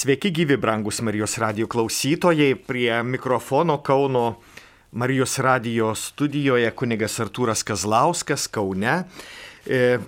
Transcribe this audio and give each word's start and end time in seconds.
Sveiki 0.00 0.30
gyvi, 0.32 0.56
brangus 0.56 1.02
Marijos 1.04 1.34
radio 1.38 1.66
klausytojai, 1.68 2.54
prie 2.54 3.02
mikrofono 3.02 3.82
Kauno 3.82 4.38
Marijos 4.92 5.34
radio 5.38 5.90
studijoje 5.94 6.70
kunigas 6.70 7.18
Artūras 7.20 7.60
Kazlauskas 7.68 8.46
Kaune. 8.48 8.94
E, 9.66 9.98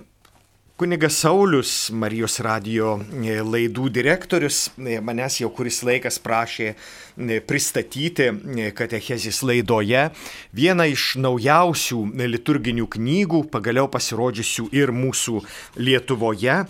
kunigas 0.81 1.21
Saulis, 1.21 1.91
Marijos 1.93 2.39
radio 2.41 2.95
e, 3.21 3.37
laidų 3.45 3.91
direktorius, 3.93 4.65
e, 4.81 4.97
manęs 4.97 5.43
jau 5.43 5.53
kuris 5.53 5.83
laikas 5.85 6.17
prašė 6.17 6.73
pristatyti 7.45 8.31
katechezės 8.73 9.45
laidoje 9.45 10.07
vieną 10.57 10.89
iš 10.89 11.11
naujausių 11.21 12.07
liturginių 12.33 12.89
knygų, 12.97 13.45
pagaliau 13.53 13.85
pasirodžiusių 13.93 14.71
ir 14.73 14.89
mūsų 15.03 15.43
Lietuvoje 15.77 16.63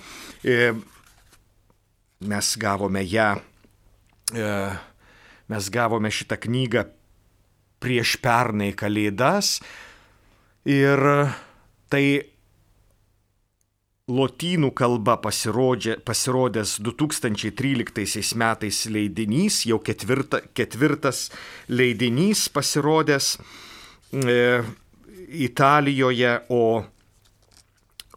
mes 2.28 2.54
gavome 2.60 3.04
ją, 3.06 3.30
e, 4.34 4.52
mes 5.52 5.70
gavome 5.74 6.12
šitą 6.12 6.38
knygą 6.44 6.86
prieš 7.84 8.18
pernai 8.24 8.72
kalėdas. 8.78 9.58
Ir 10.64 11.00
tai 11.92 12.06
lotynų 14.12 14.72
kalba 14.76 15.16
pasirodė, 15.24 15.98
pasirodęs 16.04 16.78
2013 16.84 18.36
metais 18.40 18.84
leidinys, 18.92 19.64
jau 19.68 19.80
ketvirta, 19.80 20.42
ketvirtas 20.56 21.30
leidinys 21.72 22.48
pasirodęs 22.52 23.38
e, 24.12 24.64
Italijoje, 25.34 26.34
o, 26.54 26.84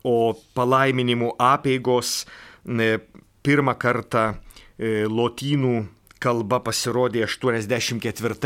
o 0.04 0.16
palaiminimų 0.58 1.30
apėgos 1.40 2.24
e, 2.66 2.98
pirmą 3.46 3.76
kartą 3.78 4.32
e, 4.32 5.06
lotynų 5.06 5.76
kalba 6.22 6.58
pasirodė 6.64 7.26
84 7.26 8.38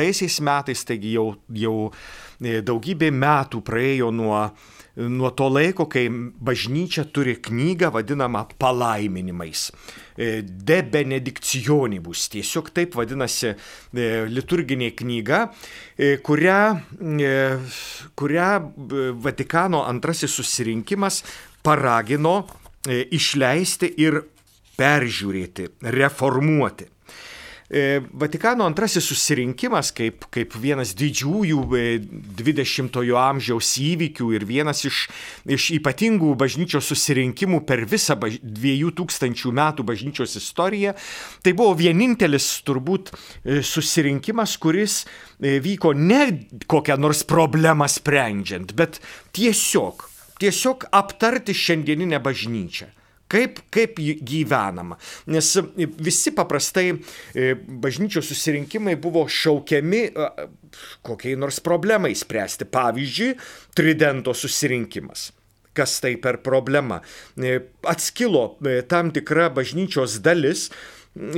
metais, 0.44 0.84
taigi 0.84 1.14
jau, 1.14 1.30
jau 1.54 1.76
e, 1.88 2.60
daugybė 2.66 3.08
metų 3.14 3.62
praėjo 3.64 4.10
nuo, 4.12 4.40
nuo 5.00 5.30
to 5.38 5.46
laiko, 5.48 5.86
kai 5.88 6.08
bažnyčia 6.10 7.06
turi 7.14 7.36
knygą 7.40 7.92
vadinamą 7.94 8.44
palaiminimais. 8.60 9.70
E, 10.18 10.42
De 10.42 10.80
benedikcionibus, 10.82 12.26
tiesiog 12.34 12.72
taip 12.74 12.98
vadinasi 12.98 13.54
liturginė 14.30 14.90
knyga, 14.98 15.46
kurią, 16.26 16.58
kurią 18.18 18.50
Vatikano 19.24 19.80
antrasis 19.88 20.34
susirinkimas 20.36 21.22
paragino 21.64 22.42
išleisti 22.88 23.90
ir 24.00 24.20
peržiūrėti, 24.80 25.68
reformuoti. 25.98 26.88
E, 27.70 28.00
Vatikano 28.18 28.64
antrasis 28.66 29.06
susirinkimas 29.06 29.92
kaip, 29.94 30.24
kaip 30.34 30.56
vienas 30.58 30.90
didžiųjų 30.98 31.60
20-ojo 32.40 33.14
e, 33.14 33.20
amžiaus 33.20 33.68
įvykių 33.78 34.32
ir 34.34 34.46
vienas 34.48 34.82
iš, 34.88 35.04
iš 35.46 35.68
ypatingų 35.76 36.32
bažnyčios 36.40 36.90
susirinkimų 36.90 37.62
per 37.68 37.84
visą 37.86 38.18
baž... 38.18 38.40
2000 38.42 39.54
metų 39.54 39.86
bažnyčios 39.86 40.34
istoriją, 40.42 40.96
tai 41.46 41.54
buvo 41.54 41.78
vienintelis 41.78 42.50
turbūt 42.66 43.14
e, 43.14 43.60
susirinkimas, 43.62 44.58
kuris 44.58 45.04
vyko 45.38 45.94
ne 45.94 46.24
kokią 46.66 46.98
nors 46.98 47.22
problemą 47.22 47.86
sprendžiant, 47.86 48.74
bet 48.74 48.98
tiesiog, 49.30 50.08
tiesiog 50.42 50.90
aptarti 50.90 51.54
šiandieninę 51.54 52.18
bažnyčią 52.18 52.96
Kaip, 53.30 53.60
kaip 53.70 53.98
gyvenama. 54.26 54.98
Nes 55.30 55.52
visi 56.02 56.32
paprastai 56.34 56.88
e, 56.90 57.52
bažnyčios 57.54 58.26
susirinkimai 58.32 58.96
buvo 59.00 59.22
šaukiami 59.30 60.02
kokiai 61.06 61.36
nors 61.38 61.60
problemai 61.62 62.14
spręsti. 62.18 62.66
Pavyzdžiui, 62.70 63.36
Tridento 63.76 64.34
susirinkimas. 64.34 65.30
Kas 65.76 66.00
tai 66.02 66.16
per 66.18 66.40
problema? 66.42 66.98
E, 67.38 67.60
atskilo 67.86 68.56
e, 68.66 68.80
tam 68.82 69.12
tikra 69.14 69.48
bažnyčios 69.54 70.18
dalis 70.24 70.68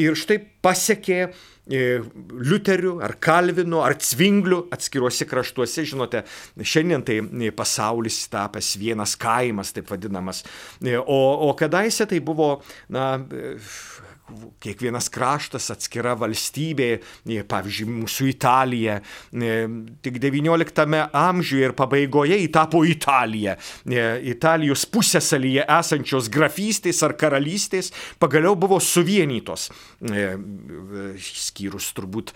ir 0.01 0.17
štai 0.19 0.39
pasiekė 0.65 1.27
Liuterių 1.71 2.97
ar 3.07 3.15
Kalvinų 3.23 3.83
ar 3.87 3.95
Cvinglių 4.03 4.65
atskiruose 4.75 5.29
kraštuose, 5.31 5.85
žinote, 5.87 6.25
šiandien 6.59 7.05
tai 7.07 7.21
pasaulis 7.55 8.25
tapęs 8.33 8.73
vienas 8.81 9.15
kaimas, 9.21 9.71
taip 9.77 9.93
vadinamas. 9.93 10.43
O, 11.07 11.21
o 11.47 11.53
kadaise 11.59 12.09
tai 12.11 12.19
buvo, 12.19 12.57
na, 12.91 13.15
kiekvienas 14.63 15.09
kraštas, 15.13 15.71
atskira 15.75 16.15
valstybė, 16.19 16.89
e, 17.27 17.43
pavyzdžiui, 17.49 17.89
mūsų 18.03 18.29
Italija, 18.31 18.99
e, 19.33 19.55
tik 20.03 20.19
XIX 20.23 21.09
amžiuje 21.13 21.69
ir 21.69 21.75
pabaigoje 21.79 22.39
įtapo 22.47 22.83
Italija. 22.89 23.57
E, 23.87 24.05
Italijos 24.33 24.85
pusėsalyje 24.87 25.67
esančios 25.67 26.29
grafystės 26.33 27.03
ar 27.03 27.17
karalystės 27.19 27.93
pagaliau 28.19 28.55
buvo 28.57 28.79
suvienytos, 28.81 29.71
skyrus 31.23 31.93
turbūt 31.97 32.33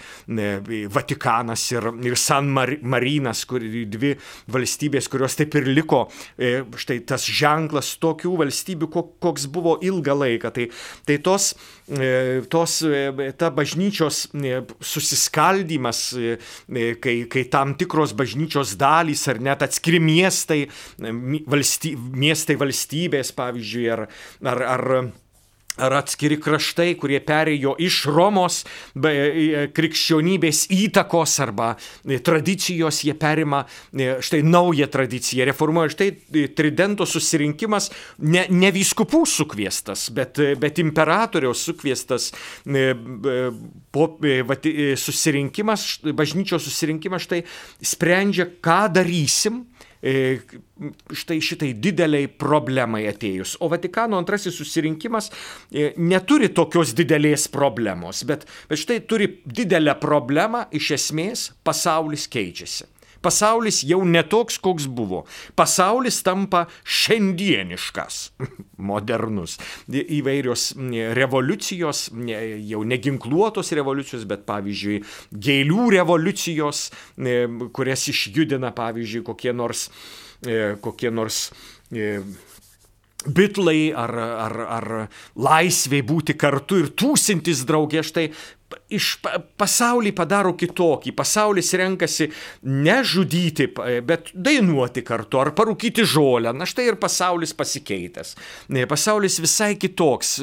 Vatikanas 0.92 1.64
ir, 1.72 1.88
ir 2.06 2.16
San 2.16 2.48
Marinas, 2.50 3.44
kur 3.48 3.60
dvi 3.60 4.14
valstybės, 4.52 5.08
kurios 5.10 5.36
taip 5.38 5.54
ir 5.58 5.68
liko, 5.70 6.06
štai 6.36 7.00
tas 7.08 7.26
ženklas 7.26 7.94
tokių 8.02 8.36
valstybių, 8.42 8.90
koks 9.22 9.46
buvo 9.52 9.76
ilgą 9.84 10.16
laiką. 10.16 10.52
Tai, 10.56 10.68
tai 11.06 11.18
tos 11.22 11.52
tos, 12.50 12.80
e, 12.82 13.32
ta 13.38 13.50
bažnyčios 13.54 14.26
e, 14.34 14.62
susiskaldimas, 14.80 16.00
kai, 17.02 17.16
kai 17.30 17.44
tam 17.50 17.76
tikros 17.78 18.14
bažnyčios 18.18 18.74
dalys 18.78 19.26
ar 19.30 19.38
net 19.38 19.62
atskiri 19.62 20.00
miestai, 20.02 20.64
valsty, 21.46 21.94
miestai 21.94 22.58
valstybės, 22.58 23.30
pavyzdžiui, 23.36 23.86
ar, 23.94 24.06
ar, 24.42 24.66
ar 24.74 24.84
ar 25.76 25.96
atskiri 26.00 26.38
kraštai, 26.40 26.94
kurie 27.00 27.20
perėjo 27.24 27.74
iš 27.82 28.02
Romos 28.12 28.62
e, 28.96 29.66
krikščionybės 29.76 30.66
įtakos 30.74 31.36
arba 31.44 31.72
e, 31.76 32.18
tradicijos, 32.24 33.02
jie 33.06 33.14
perima 33.18 33.62
e, 33.64 34.16
štai 34.24 34.42
naują 34.46 34.88
tradiciją, 34.92 35.46
reformuoja 35.48 35.92
štai 35.94 36.10
Tridento 36.56 37.06
susirinkimas, 37.08 37.90
ne, 38.24 38.46
ne 38.50 38.70
vyskupų 38.74 39.22
sukviestas, 39.28 40.08
bet, 40.14 40.40
bet 40.60 40.80
imperatoriaus 40.82 41.62
sukviestas 41.68 42.30
po, 43.92 44.06
susirinkimas, 45.00 45.86
bažnyčios 46.16 46.66
susirinkimas 46.66 47.26
štai 47.26 47.42
sprendžia, 47.94 48.48
ką 48.64 48.80
darysim 48.96 49.64
E, 49.75 49.75
štai 50.02 51.38
šitai 51.42 51.70
dideliai 51.82 52.28
problemai 52.28 53.04
atėjus. 53.10 53.56
O 53.64 53.70
Vatikano 53.72 54.18
antrasis 54.20 54.56
susirinkimas 54.58 55.30
e, 55.30 55.92
neturi 55.96 56.50
tokios 56.54 56.94
didelės 56.96 57.48
problemos, 57.52 58.24
bet, 58.28 58.44
bet 58.70 58.82
štai 58.82 59.00
turi 59.08 59.30
didelę 59.46 59.96
problemą, 60.02 60.66
iš 60.76 60.92
esmės 60.98 61.48
pasaulis 61.66 62.28
keičiasi. 62.32 62.95
Pasaulis 63.26 63.82
jau 63.86 64.00
netoks, 64.06 64.60
koks 64.62 64.86
buvo. 64.86 65.24
Pasaulis 65.58 66.20
tampa 66.26 66.66
šiandieniškas, 66.86 68.20
modernus. 68.90 69.56
Įvairios 69.90 70.68
revoliucijos, 71.18 72.06
jau 72.70 72.82
neginkluotos 72.86 73.72
revoliucijos, 73.76 74.26
bet 74.30 74.46
pavyzdžiui, 74.46 75.00
gėlių 75.48 75.88
revoliucijos, 75.98 76.86
kurias 77.76 78.06
išjudina, 78.12 78.70
pavyzdžiui, 78.76 79.24
kokie 79.26 79.56
nors, 79.56 79.88
e, 80.46 80.76
kokie 80.82 81.10
nors 81.10 81.48
e, 81.90 82.20
bitlai 83.26 83.90
ar, 83.96 84.12
ar, 84.46 84.56
ar 84.78 84.86
laisvė 85.34 86.02
būti 86.06 86.36
kartu 86.38 86.80
ir 86.82 86.92
tūsintis 86.98 87.64
draugė, 87.66 88.04
štai 88.06 88.28
iš 88.92 89.16
pasaulį 89.58 90.12
padaro 90.16 90.52
kitokį. 90.58 91.12
Pasaulis 91.16 91.72
renkasi 91.78 92.28
ne 92.66 92.96
žudyti, 93.06 93.68
bet 94.06 94.30
dainuoti 94.34 95.02
kartu 95.06 95.40
ar 95.42 95.52
parūkyti 95.56 96.06
žolę. 96.06 96.52
Na 96.56 96.68
štai 96.68 96.88
ir 96.90 96.98
pasaulis 97.00 97.54
pasikeitęs. 97.56 98.34
Pasaulis 98.90 99.38
visai 99.42 99.74
kitoks. 99.80 100.36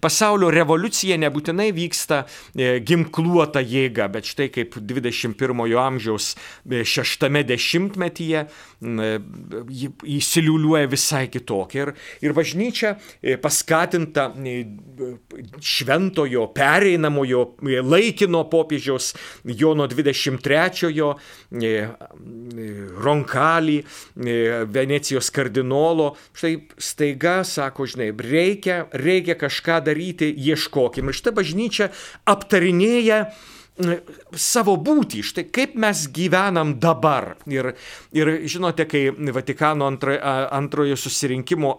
Pasaulio 0.00 0.50
revoliucija 0.54 1.18
nebūtinai 1.20 1.70
vyksta 1.76 2.22
e, 2.24 2.78
ginkluota 2.84 3.62
jėga, 3.64 4.08
bet 4.12 4.28
štai 4.28 4.50
kaip 4.52 4.76
21-ojo 4.80 5.80
amžiaus 5.82 6.32
e, 6.34 6.82
šeštame 6.86 7.44
dešimtmetyje 7.48 8.46
įsiliuliuoja 10.18 10.88
visai 10.90 11.26
kitokia. 11.32 11.84
Ir, 11.84 11.92
ir 12.24 12.36
bažnyčia 12.36 12.94
e, 13.20 13.36
paskatinta 13.40 14.30
šventojo 15.60 16.46
pereinamojo 16.56 17.44
laikino 17.78 18.42
popiežiaus 18.50 19.12
Jono 19.44 19.86
23-ojo 19.90 21.12
Ronkalį, 23.06 23.78
Venecijos 24.74 25.30
kardinolo. 25.34 26.10
Štai 26.34 26.54
staiga 26.80 27.40
sako, 27.46 27.86
žinai, 27.90 28.10
reikia, 28.16 28.82
reikia 28.92 29.38
kažką 29.38 29.80
daryti, 29.86 30.32
ieškokim. 30.34 31.08
Ir 31.08 31.20
štai 31.22 31.36
bažnyčia 31.38 31.90
aptarinėja 32.28 33.24
savo 34.36 34.76
būtį, 34.80 35.22
štai 35.26 35.44
kaip 35.52 35.76
mes 35.80 36.06
gyvenam 36.14 36.74
dabar. 36.82 37.34
Ir, 37.50 37.72
ir 38.16 38.32
žinote, 38.50 38.86
kai 38.90 39.08
Vatikano 39.34 39.88
antro, 39.90 40.16
antrojo 40.20 40.98
susirinkimo 41.00 41.74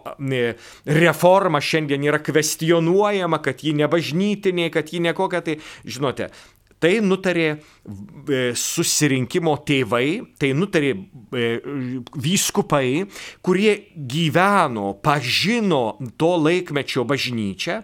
reforma 1.02 1.60
šiandien 1.62 2.08
yra 2.08 2.22
kvestionuojama, 2.22 3.42
kad 3.44 3.62
ji 3.64 3.76
nebažnytinė, 3.82 4.70
kad 4.74 4.92
ji 4.92 5.02
nekokia, 5.04 5.42
tai 5.46 5.58
žinote, 5.84 6.30
Tai 6.82 6.96
nutarė 7.06 7.44
e, 7.52 8.38
susirinkimo 8.58 9.52
tėvai, 9.62 10.06
tai 10.40 10.48
nutarė 10.58 10.90
e, 10.90 11.50
vyskupai, 12.18 13.04
kurie 13.46 13.76
gyveno, 13.94 14.88
pažino 15.04 15.82
to 16.18 16.32
laikmečio 16.42 17.04
bažnyčią 17.06 17.76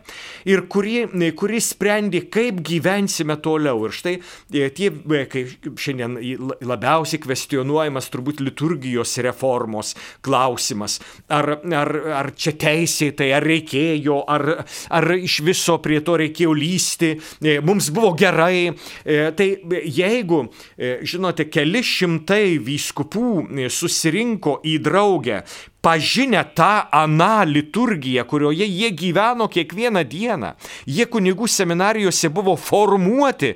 ir 0.50 0.64
kurie, 0.72 1.04
kurie 1.38 1.60
sprendė, 1.62 2.24
kaip 2.26 2.58
gyvensime 2.66 3.36
toliau. 3.44 3.84
Ir 3.86 3.94
štai 3.94 4.16
e, 4.18 4.66
tie, 4.74 4.90
kaip 5.30 5.78
šiandien 5.78 6.18
labiausiai 6.66 7.22
kvestionuojamas 7.22 8.10
turbūt 8.10 8.42
liturgijos 8.42 9.14
reformos 9.22 9.94
klausimas. 10.26 10.98
Ar, 11.30 11.52
ar, 11.70 11.94
ar 12.24 12.32
čia 12.34 12.56
teisėtai, 12.58 13.30
ar 13.38 13.46
reikėjo, 13.46 14.24
ar, 14.26 14.48
ar 14.90 15.10
iš 15.20 15.38
viso 15.46 15.78
prie 15.86 16.02
to 16.02 16.18
reikėjo 16.18 16.58
lysti. 16.58 17.14
Mums 17.62 17.92
buvo 17.94 18.16
gerai, 18.18 18.72
E, 18.87 18.87
tai 19.36 19.48
jeigu, 19.84 20.44
e, 20.76 20.98
žinote, 21.06 21.48
keli 21.50 21.82
šimtai 21.84 22.58
vyskupų 22.62 23.30
e, 23.64 23.68
susirinko 23.72 24.58
į 24.66 24.78
draugę, 24.84 25.42
pažinę 25.84 26.42
tą 26.58 26.88
aną 26.90 27.44
liturgiją, 27.48 28.24
kurioje 28.28 28.66
jie 28.66 28.90
gyveno 28.90 29.48
kiekvieną 29.48 30.04
dieną. 30.04 30.52
Jie 30.86 31.06
kunigų 31.06 31.48
seminarijose 31.48 32.30
buvo 32.34 32.56
formuoti 32.58 33.54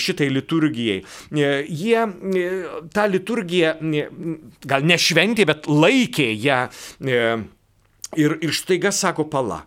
šitai 0.00 0.30
liturgijai. 0.32 1.02
Jie 1.68 2.06
tą 2.94 3.06
liturgiją 3.12 3.74
gal 4.66 4.88
nešventė, 4.88 5.46
bet 5.46 5.68
laikė 5.68 6.30
ją. 6.32 6.62
Ir, 8.18 8.38
ir 8.42 8.56
štaiga 8.56 8.90
sako 8.90 9.28
pala. 9.30 9.60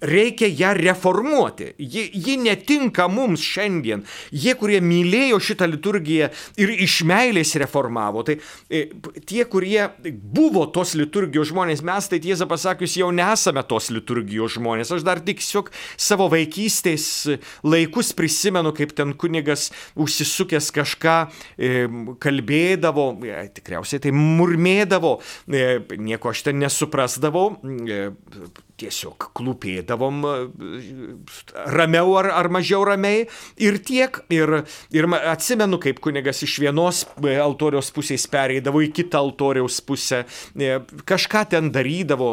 Reikia 0.00 0.46
ją 0.48 0.74
reformuoti. 0.74 1.64
Ji, 1.78 2.10
ji 2.12 2.36
netinka 2.36 3.06
mums 3.08 3.40
šiandien. 3.40 4.02
Jie, 4.28 4.52
kurie 4.60 4.82
mylėjo 4.84 5.38
šitą 5.40 5.64
liturgiją 5.70 6.28
ir 6.60 6.72
iš 6.84 6.98
meilės 7.08 7.54
reformavo, 7.56 8.20
tai 8.28 8.36
e, 8.68 8.82
tie, 9.24 9.46
kurie 9.48 9.86
buvo 10.04 10.66
tos 10.74 10.92
liturgijos 10.98 11.48
žmonės, 11.54 11.80
mes 11.88 12.08
tai 12.12 12.20
tiesą 12.20 12.44
pasakius 12.50 12.98
jau 13.00 13.08
nesame 13.16 13.62
tos 13.64 13.88
liturgijos 13.94 14.58
žmonės. 14.58 14.92
Aš 14.92 15.06
dar 15.08 15.22
tik 15.24 15.40
siok 15.40 15.70
savo 15.96 16.28
vaikystės 16.34 17.06
laikus 17.64 18.12
prisimenu, 18.18 18.74
kaip 18.76 18.92
ten 18.98 19.16
kunigas 19.16 19.70
užsisukęs 19.96 20.68
kažką 20.76 21.16
e, 21.56 21.72
kalbėdavo, 22.20 23.08
e, 23.24 23.40
tikriausiai 23.56 24.04
tai 24.04 24.12
murmėdavo, 24.12 25.16
nieko 25.48 26.36
aš 26.36 26.44
ten 26.50 26.60
nesuprasdavau 26.60 27.54
tiesiog 28.82 29.30
klūpėdavom 29.36 30.22
ramiau 31.76 32.16
ar, 32.20 32.30
ar 32.34 32.48
mažiau 32.52 32.84
ramiai 32.86 33.26
ir 33.62 33.78
tiek. 33.84 34.18
Ir, 34.32 34.62
ir 34.94 35.08
atsimenu, 35.18 35.78
kaip 35.82 36.00
kunigas 36.02 36.42
iš 36.44 36.58
vienos 36.62 37.02
altoriaus 37.22 37.92
pusės 37.94 38.26
pereidavo 38.30 38.82
į 38.84 38.90
kitą 38.96 39.20
altoriaus 39.22 39.80
pusę, 39.86 40.22
e, 40.56 40.78
kažką 41.08 41.44
ten 41.52 41.70
darydavo, 41.74 42.32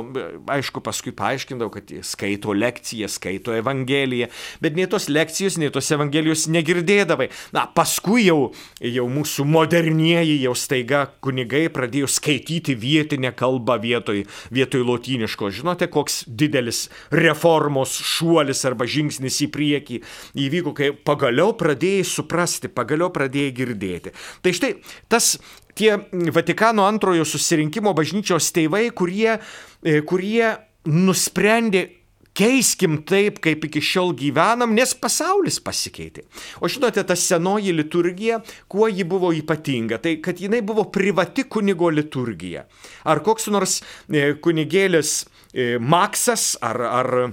aišku, 0.50 0.84
paskui 0.86 1.13
paaiškindavo, 1.16 1.72
kad 1.74 1.94
skaito 2.07 2.56
lekciją, 2.56 3.10
skaito 3.12 3.56
evangeliją, 3.57 4.30
bet 4.63 4.78
nei 4.78 4.88
tos 4.90 5.10
lekcijos, 5.12 5.60
nei 5.62 5.72
tos 5.74 5.90
evangelijos 5.96 6.48
negirdėdavai. 6.51 7.30
Na, 7.56 7.66
paskui 7.75 8.28
jau, 8.28 8.51
jau 8.84 9.07
mūsų 9.12 9.46
modernieji 9.50 10.40
jau 10.44 10.56
staiga 10.57 11.06
kunigai 11.24 11.68
pradėjo 11.74 12.10
skaityti 12.12 12.75
vietinę 12.80 13.34
kalbą 13.38 13.80
vietoj, 13.81 14.24
vietoj 14.56 14.86
lotyniško. 14.88 15.51
Žinote, 15.60 15.90
koks 15.92 16.24
didelis 16.39 16.86
reformos 17.12 17.94
šuolis 18.15 18.63
arba 18.69 18.88
žingsnis 18.89 19.41
į 19.45 19.50
priekį 19.53 20.01
įvyko, 20.45 20.74
kai 20.77 20.91
pagaliau 20.94 21.53
pradėjai 21.59 22.07
suprasti, 22.07 22.71
pagaliau 22.71 23.12
pradėjai 23.15 23.56
girdėti. 23.62 24.15
Tai 24.44 24.56
štai 24.56 24.74
tas 25.12 25.36
tie 25.80 25.97
Vatikano 26.36 26.88
antrojo 26.88 27.27
susirinkimo 27.27 27.94
bažnyčios 27.97 28.51
tėvai, 28.56 28.89
kurie, 28.95 29.38
e, 29.83 30.01
kurie 30.07 30.56
nusprendė 30.89 31.99
keiskim 32.39 33.01
taip, 33.07 33.41
kaip 33.44 33.65
iki 33.68 33.83
šiol 33.83 34.13
gyvenam, 34.19 34.71
nes 34.77 34.95
pasaulis 34.95 35.59
pasikeitė. 35.63 36.24
O 36.63 36.71
žinote, 36.71 37.03
ta 37.03 37.18
senoji 37.19 37.75
liturgija, 37.75 38.39
kuo 38.71 38.88
ji 38.88 39.03
buvo 39.07 39.33
ypatinga, 39.36 40.00
tai 40.00 40.18
kad 40.24 40.39
jinai 40.39 40.63
buvo 40.63 40.88
privati 40.94 41.44
kunigo 41.51 41.91
liturgija. 41.91 42.63
Ar 43.09 43.19
koks 43.25 43.51
nors 43.51 43.81
e, 44.07 44.31
kunigėlis 44.39 45.19
E, 45.53 45.77
Maksas 45.80 46.57
ar, 46.62 46.81
ar 46.81 47.31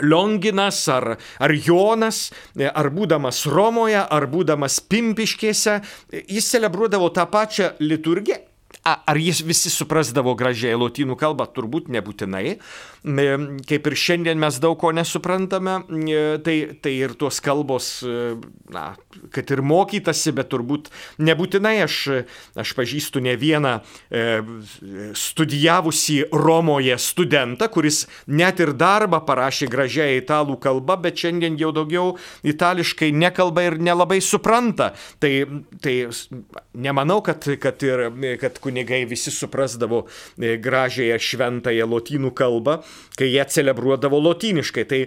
Lionginas 0.00 0.88
ar, 0.88 1.18
ar 1.38 1.52
Jonas, 1.52 2.30
e, 2.56 2.64
ar 2.64 2.88
būdamas 2.94 3.44
Romoje, 3.46 4.00
ar 4.00 4.26
būdamas 4.32 4.80
Pimpiškėse, 4.88 5.80
jis 6.32 6.48
celebruodavo 6.54 7.12
tą 7.12 7.26
pačią 7.28 7.74
liturgiją. 7.84 8.40
Ar 8.82 9.18
jis 9.20 9.42
visi 9.46 9.70
suprasdavo 9.70 10.34
gražiai 10.38 10.74
lotynų 10.78 11.14
kalbą? 11.20 11.46
Turbūt 11.54 11.90
nebūtinai, 11.92 12.56
kaip 13.68 13.86
ir 13.86 13.96
šiandien 13.98 14.40
mes 14.42 14.58
daug 14.62 14.74
ko 14.80 14.90
nesuprantame, 14.94 15.76
tai, 16.42 16.56
tai 16.82 16.92
ir 16.96 17.14
tos 17.18 17.38
kalbos, 17.44 17.90
na, 18.72 18.84
kad 19.34 19.50
ir 19.54 19.62
mokytasi, 19.66 20.32
bet 20.34 20.50
turbūt 20.50 20.90
nebūtinai 21.22 21.76
aš, 21.84 21.98
aš 22.58 22.74
pažįstu 22.78 23.22
ne 23.22 23.34
vieną 23.38 23.74
e, 23.78 24.24
studijavusi 25.18 26.22
Romoje 26.32 26.98
studentą, 27.02 27.68
kuris 27.72 28.04
net 28.26 28.62
ir 28.62 28.74
darbą 28.78 29.22
parašė 29.26 29.70
gražiai 29.70 30.18
italų 30.20 30.58
kalba, 30.62 30.98
bet 31.02 31.22
šiandien 31.22 31.58
jau 31.60 31.72
daugiau 31.74 32.16
itališkai 32.46 33.12
nekalba 33.14 33.66
ir 33.68 33.78
nelabai 33.82 34.20
supranta. 34.22 34.92
Tai, 35.22 35.32
tai 35.82 35.96
nemanau, 36.74 37.20
kad, 37.24 37.46
kad, 37.62 37.82
ir, 37.86 38.06
kad 38.42 38.61
kunigai 38.62 39.02
visi 39.10 39.34
suprasdavo 39.34 40.04
e, 40.06 40.56
gražiąją 40.62 41.18
šventąją 41.18 41.90
lotynų 41.92 42.32
kalbą 42.38 42.80
kai 43.16 43.30
jie 43.32 43.44
celebruodavo 43.44 44.20
lotyniškai. 44.20 44.84
Tai, 44.88 45.00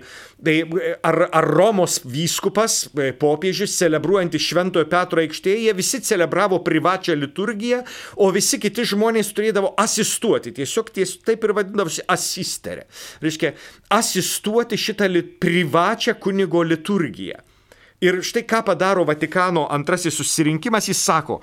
tai 0.44 0.56
ar, 1.04 1.28
ar 1.32 1.48
Romos 1.50 2.00
vyskupas, 2.06 2.86
e, 2.94 3.12
popiežius, 3.20 3.76
celebruojantis 3.80 4.46
Šventojo 4.46 4.88
Petro 4.92 5.24
aikštėje, 5.24 5.74
visi 5.78 6.02
celebravo 6.06 6.62
privačią 6.66 7.18
liturgiją, 7.20 7.82
o 8.22 8.30
visi 8.36 8.60
kiti 8.62 8.86
žmonės 8.94 9.34
turėdavo 9.36 9.74
asistuoti. 9.82 10.54
Tiesiog 10.56 10.94
ties, 10.96 11.18
taip 11.26 11.44
ir 11.46 11.56
vadindavosi 11.58 12.06
asisterė. 12.08 12.86
Reiškia, 13.24 13.56
asistuoti 13.96 14.80
šitą 14.80 15.10
li, 15.12 15.26
privačią 15.26 16.18
kunigo 16.22 16.64
liturgiją. 16.66 17.42
Ir 18.04 18.20
štai 18.28 18.44
ką 18.44 18.60
padaro 18.68 19.06
Vatikano 19.08 19.64
antrasis 19.72 20.18
susirinkimas, 20.20 20.90
jis 20.92 21.00
sako, 21.00 21.40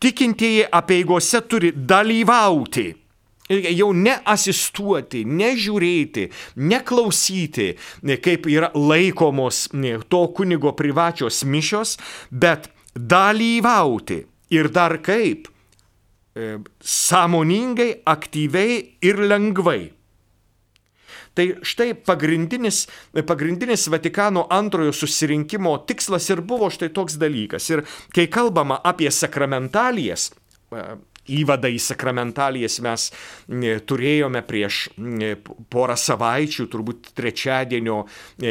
tikintieji 0.00 0.66
apieigose 0.72 1.40
turi 1.48 1.72
dalyvauti. 1.74 2.88
Jau 3.50 3.88
neasistuoti, 3.90 5.24
nežiūrėti, 5.26 6.28
neklausyti, 6.70 7.72
kaip 8.22 8.46
yra 8.46 8.68
laikomos 8.78 9.64
to 10.06 10.20
kunigo 10.36 10.70
privačios 10.78 11.42
mišios, 11.42 11.96
bet 12.30 12.68
dalyvauti. 12.94 14.22
Ir 14.54 14.70
dar 14.70 14.96
kaip? 15.02 15.48
E, 16.34 16.58
sąmoningai, 16.82 18.02
aktyviai 18.06 18.78
ir 19.02 19.18
lengvai. 19.30 19.90
Tai 21.34 21.46
štai 21.62 21.94
pagrindinis, 21.94 22.88
pagrindinis 23.26 23.86
Vatikano 23.92 24.46
antrojo 24.50 24.92
susirinkimo 24.92 25.76
tikslas 25.86 26.26
ir 26.30 26.42
buvo 26.42 26.70
štai 26.74 26.90
toks 26.94 27.18
dalykas. 27.22 27.68
Ir 27.70 27.84
kai 28.14 28.26
kalbama 28.26 28.80
apie 28.84 29.10
sakramentalijas, 29.14 30.30
e, 30.74 30.84
įvadą 31.38 31.70
į 31.70 31.78
sakramentalijas 31.82 32.80
mes 32.84 33.06
turėjome 33.86 34.42
prieš 34.46 34.82
porą 35.72 35.96
savaičių, 35.98 36.66
turbūt 36.72 37.12
trečiadienio 37.18 38.02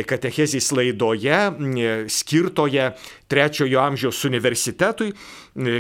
katechezės 0.10 0.72
laidoje, 0.76 1.40
skirtoje 2.12 2.90
trečiojo 3.30 3.82
amžiaus 3.84 4.24
universitetui, 4.30 5.12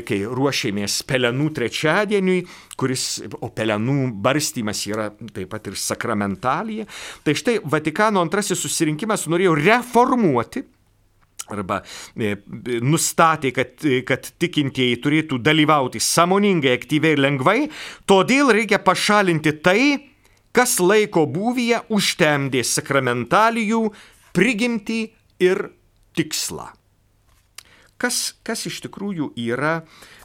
kai 0.05 0.19
ruošėmės 0.27 1.01
pelenų 1.09 1.49
trečiadieniui, 1.57 2.39
kuris, 2.79 3.05
o 3.41 3.51
pelenų 3.53 4.09
barstymas 4.23 4.83
yra 4.89 5.09
taip 5.33 5.49
pat 5.53 5.69
ir 5.71 5.77
sakramentalija. 5.79 6.87
Tai 7.23 7.37
štai 7.37 7.59
Vatikano 7.63 8.21
antrasis 8.25 8.59
susirinkimas 8.61 9.27
norėjo 9.31 9.55
reformuoti 9.59 10.65
arba 11.53 11.81
e, 12.15 12.35
nustatė, 12.85 13.53
kad, 13.55 13.85
kad 14.07 14.29
tikintieji 14.41 14.99
turėtų 15.03 15.41
dalyvauti 15.43 16.01
samoningai, 16.03 16.75
aktyviai 16.77 17.17
ir 17.17 17.23
lengvai, 17.25 17.59
todėl 18.09 18.53
reikia 18.55 18.81
pašalinti 18.83 19.55
tai, 19.65 19.81
kas 20.55 20.79
laiko 20.81 21.25
būvyje 21.29 21.83
užtemdė 21.93 22.63
sakramentalijų 22.65 23.83
prigimtį 24.35 25.01
ir 25.45 25.69
tikslą. 26.17 26.69
Kas, 27.99 28.33
kas 28.47 28.63
iš 28.69 28.79
tikrųjų 28.85 29.33
yra, 29.43 29.81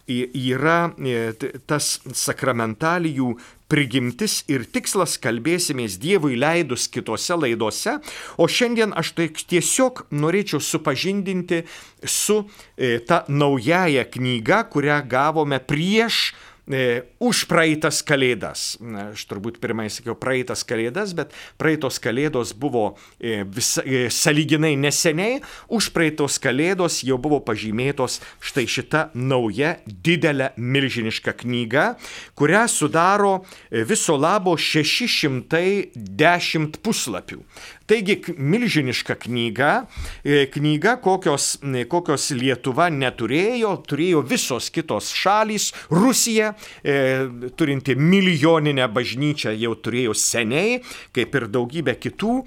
yra 0.08 0.92
e, 0.98 1.32
tas 1.66 1.98
sakramentalijų 2.12 3.34
prigimtis 3.70 4.42
ir 4.52 4.66
tikslas 4.68 5.16
kalbėsimės 5.22 5.96
Dievui 6.02 6.36
leidus 6.36 6.86
kitose 6.92 7.36
laidose, 7.38 7.96
o 8.36 8.46
šiandien 8.46 8.92
aš 8.96 9.14
tai 9.16 9.28
tiesiog 9.32 10.04
norėčiau 10.12 10.60
supažindinti 10.60 11.64
su 12.04 12.42
e, 12.76 12.98
ta 13.00 13.24
naujaja 13.28 14.04
knyga, 14.12 14.64
kurią 14.70 15.00
gavome 15.08 15.58
prieš 15.64 16.34
už 16.64 17.44
praeitas 17.44 18.00
kalėdas. 18.06 18.78
Aš 18.80 19.26
turbūt 19.28 19.58
pirmai 19.60 19.90
sakiau 19.92 20.14
praeitas 20.16 20.64
kalėdas, 20.64 21.12
bet 21.16 21.32
praeitos 21.60 21.98
kalėdos 22.00 22.54
buvo 22.56 22.96
e, 23.20 23.44
visa, 23.44 23.82
e, 23.84 24.08
saliginai 24.08 24.72
neseniai, 24.80 25.42
už 25.68 25.92
praeitos 25.92 26.40
kalėdos 26.40 27.04
jau 27.04 27.20
buvo 27.20 27.44
pažymėtos 27.44 28.20
štai 28.40 28.64
šita 28.64 29.12
nauja 29.12 29.76
didelė 29.84 30.56
milžiniška 30.56 31.36
knyga, 31.44 32.00
kurią 32.32 32.64
sudaro 32.72 33.44
viso 33.70 34.16
labo 34.16 34.56
610 34.56 36.80
puslapių. 36.80 37.44
Taigi 37.86 38.16
milžiniška 38.38 39.14
knyga, 39.14 39.86
e, 40.24 40.46
knyga, 40.48 40.96
kokios, 41.04 41.58
kokios 41.88 42.30
Lietuva 42.32 42.86
neturėjo, 42.88 43.74
turėjo 43.84 44.22
visos 44.24 44.70
kitos 44.72 45.10
šalys, 45.12 45.66
Rusija, 45.92 46.54
e, 46.80 47.28
turinti 47.56 47.92
milijoninę 47.94 48.88
bažnyčią, 48.88 49.52
jau 49.60 49.74
turėjo 49.76 50.14
seniai, 50.16 50.78
kaip 51.12 51.36
ir 51.36 51.46
daugybė 51.52 51.96
kitų 52.00 52.38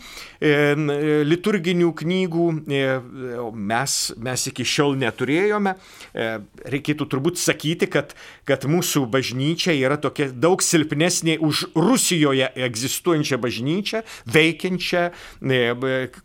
e, 0.42 0.54
liturginių 1.30 1.92
knygų, 2.02 2.48
mes, 3.54 4.00
mes 4.18 4.48
iki 4.50 4.66
šiol 4.66 4.98
neturėjome. 4.98 5.76
Reikėtų 6.18 7.06
turbūt 7.12 7.38
sakyti, 7.38 7.86
kad, 7.92 8.16
kad 8.48 8.66
mūsų 8.66 9.06
bažnyčia 9.12 9.76
yra 9.78 10.00
tokia 10.02 10.32
daug 10.34 10.66
silpnesnė 10.66 11.38
už 11.46 11.68
Rusijoje 11.78 12.50
egzistuojančią 12.68 13.38
bažnyčią, 13.44 14.04
veikiančią 14.34 15.06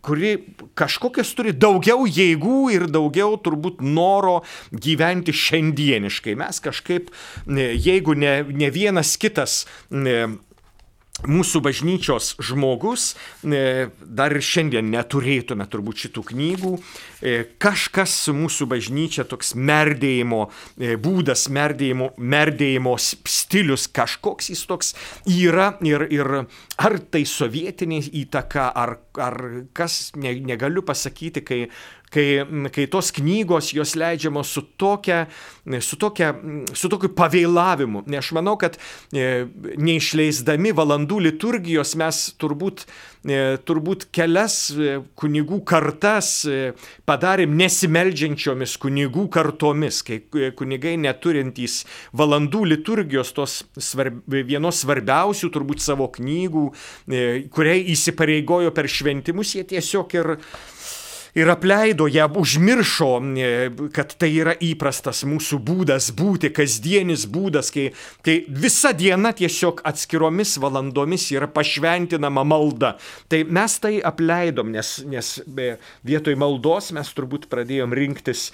kuri 0.03 0.33
kažkokias 0.79 1.33
turi 1.39 1.53
daugiau 1.53 2.07
jėgų 2.09 2.61
ir 2.75 2.87
daugiau 2.93 3.37
turbūt 3.43 3.83
noro 3.85 4.41
gyventi 4.73 5.35
šiandieniškai. 5.37 6.37
Mes 6.41 6.63
kažkaip, 6.65 7.11
jeigu 7.49 8.17
ne, 8.19 8.41
ne 8.49 8.73
vienas 8.75 9.17
kitas 9.21 9.63
mūsų 11.29 11.63
bažnyčios 11.63 12.33
žmogus, 12.43 13.13
e, 13.45 13.89
dar 14.03 14.35
ir 14.35 14.43
šiandien 14.43 14.91
neturėtume 14.93 15.67
turbūt 15.71 16.05
šitų 16.07 16.25
knygų, 16.33 16.73
e, 17.23 17.35
kažkas 17.63 18.15
su 18.25 18.35
mūsų 18.37 18.67
bažnyčia 18.73 19.25
toks 19.29 19.55
merdėjimo 19.55 20.43
e, 20.49 20.97
būdas, 20.97 21.47
merdėjimo, 21.53 22.13
merdėjimo 22.19 22.97
stilius, 22.99 23.89
kažkoks 23.89 24.53
jis 24.53 24.67
toks 24.67 24.95
yra 25.31 25.73
ir, 25.87 26.07
ir 26.11 26.33
ar 26.43 26.99
tai 27.11 27.25
sovietinė 27.29 28.03
įtaka, 28.25 28.69
ar, 28.75 28.97
ar 29.17 29.41
kas, 29.77 30.13
ne, 30.17 30.35
negaliu 30.43 30.83
pasakyti, 30.87 31.45
kai 31.47 31.61
kai, 32.13 32.43
kai 32.73 32.87
tos 32.91 33.11
knygos 33.17 33.73
jos 33.77 33.95
leidžiamos 33.99 34.53
su, 34.53 34.63
tokia, 34.77 35.27
su, 35.81 35.97
tokia, 36.01 36.33
su 36.77 36.91
tokiu 36.93 37.13
pavėlavimu. 37.17 38.05
Nes 38.11 38.23
aš 38.23 38.33
manau, 38.37 38.57
kad 38.61 38.77
e, 39.13 39.47
neišleisdami 39.81 40.75
valandų 40.77 41.21
liturgijos 41.29 41.95
mes 42.01 42.21
turbūt, 42.41 42.85
e, 43.25 43.41
turbūt 43.67 44.09
kelias 44.15 44.59
e, 44.75 44.99
kunigų 45.19 45.63
kartas 45.69 46.33
padarėm 47.09 47.57
nesimeldžiančiomis 47.59 48.77
kunigų 48.83 49.27
kartomis, 49.33 50.03
kai 50.07 50.21
kunigai 50.59 50.95
neturintys 51.01 51.83
valandų 52.17 52.65
liturgijos, 52.75 53.33
tos 53.37 53.61
svarb, 53.81 54.23
vienos 54.29 54.83
svarbiausių 54.83 55.51
turbūt 55.53 55.83
savo 55.83 56.09
knygų, 56.13 56.65
kuriai 57.53 57.85
įsipareigojo 57.93 58.73
per 58.75 58.89
šventimus, 58.91 59.55
jie 59.57 59.65
tiesiog 59.75 60.17
ir 60.19 60.35
ir 61.35 61.51
apleido 61.51 62.07
ją, 62.11 62.29
užmiršo, 62.37 63.11
e, 63.37 63.71
kad 63.95 64.15
tai 64.21 64.31
yra 64.37 64.55
įprastas 64.61 65.25
mūsų 65.29 65.59
būdas 65.65 66.11
būti, 66.17 66.53
kasdienis 66.55 67.27
būdas, 67.33 67.73
kai, 67.75 67.91
kai 68.25 68.43
visa 68.49 68.93
diena 68.93 69.33
tiesiog 69.37 69.83
atskiromis 69.89 70.59
valandomis 70.63 71.31
yra 71.33 71.49
pašventinama 71.49 72.45
malda. 72.45 72.97
Tai 73.33 73.45
mes 73.49 73.79
tai 73.83 73.99
apleidom, 74.05 74.73
nes, 74.73 74.99
nes 75.09 75.37
vietoj 76.05 76.37
maldos 76.37 76.93
mes 76.97 77.15
turbūt 77.17 77.49
pradėjom 77.53 77.95
rinktis 77.97 78.51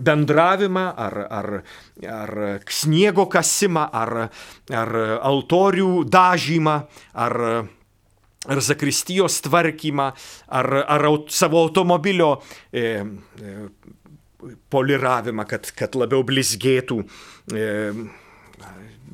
bendravimą, 0.00 0.86
ar, 0.96 1.18
ar, 1.28 1.48
ar 2.08 2.32
sniego 2.72 3.26
kasimą, 3.28 3.84
ar, 3.92 4.14
ar 4.72 4.96
altorių 5.20 6.06
dažymą, 6.08 6.76
ar 7.12 7.36
ar 8.50 8.62
zakristijos 8.64 9.40
tvarkymą, 9.44 10.08
ar, 10.58 10.70
ar 10.82 11.06
aut, 11.10 11.30
savo 11.30 11.60
automobilio 11.62 12.34
e, 12.72 12.82
e, 12.82 13.54
poliravimą, 14.72 15.46
kad, 15.46 15.70
kad 15.78 15.94
labiau 15.98 16.24
blizgėtų. 16.26 16.98
E, 17.54 17.68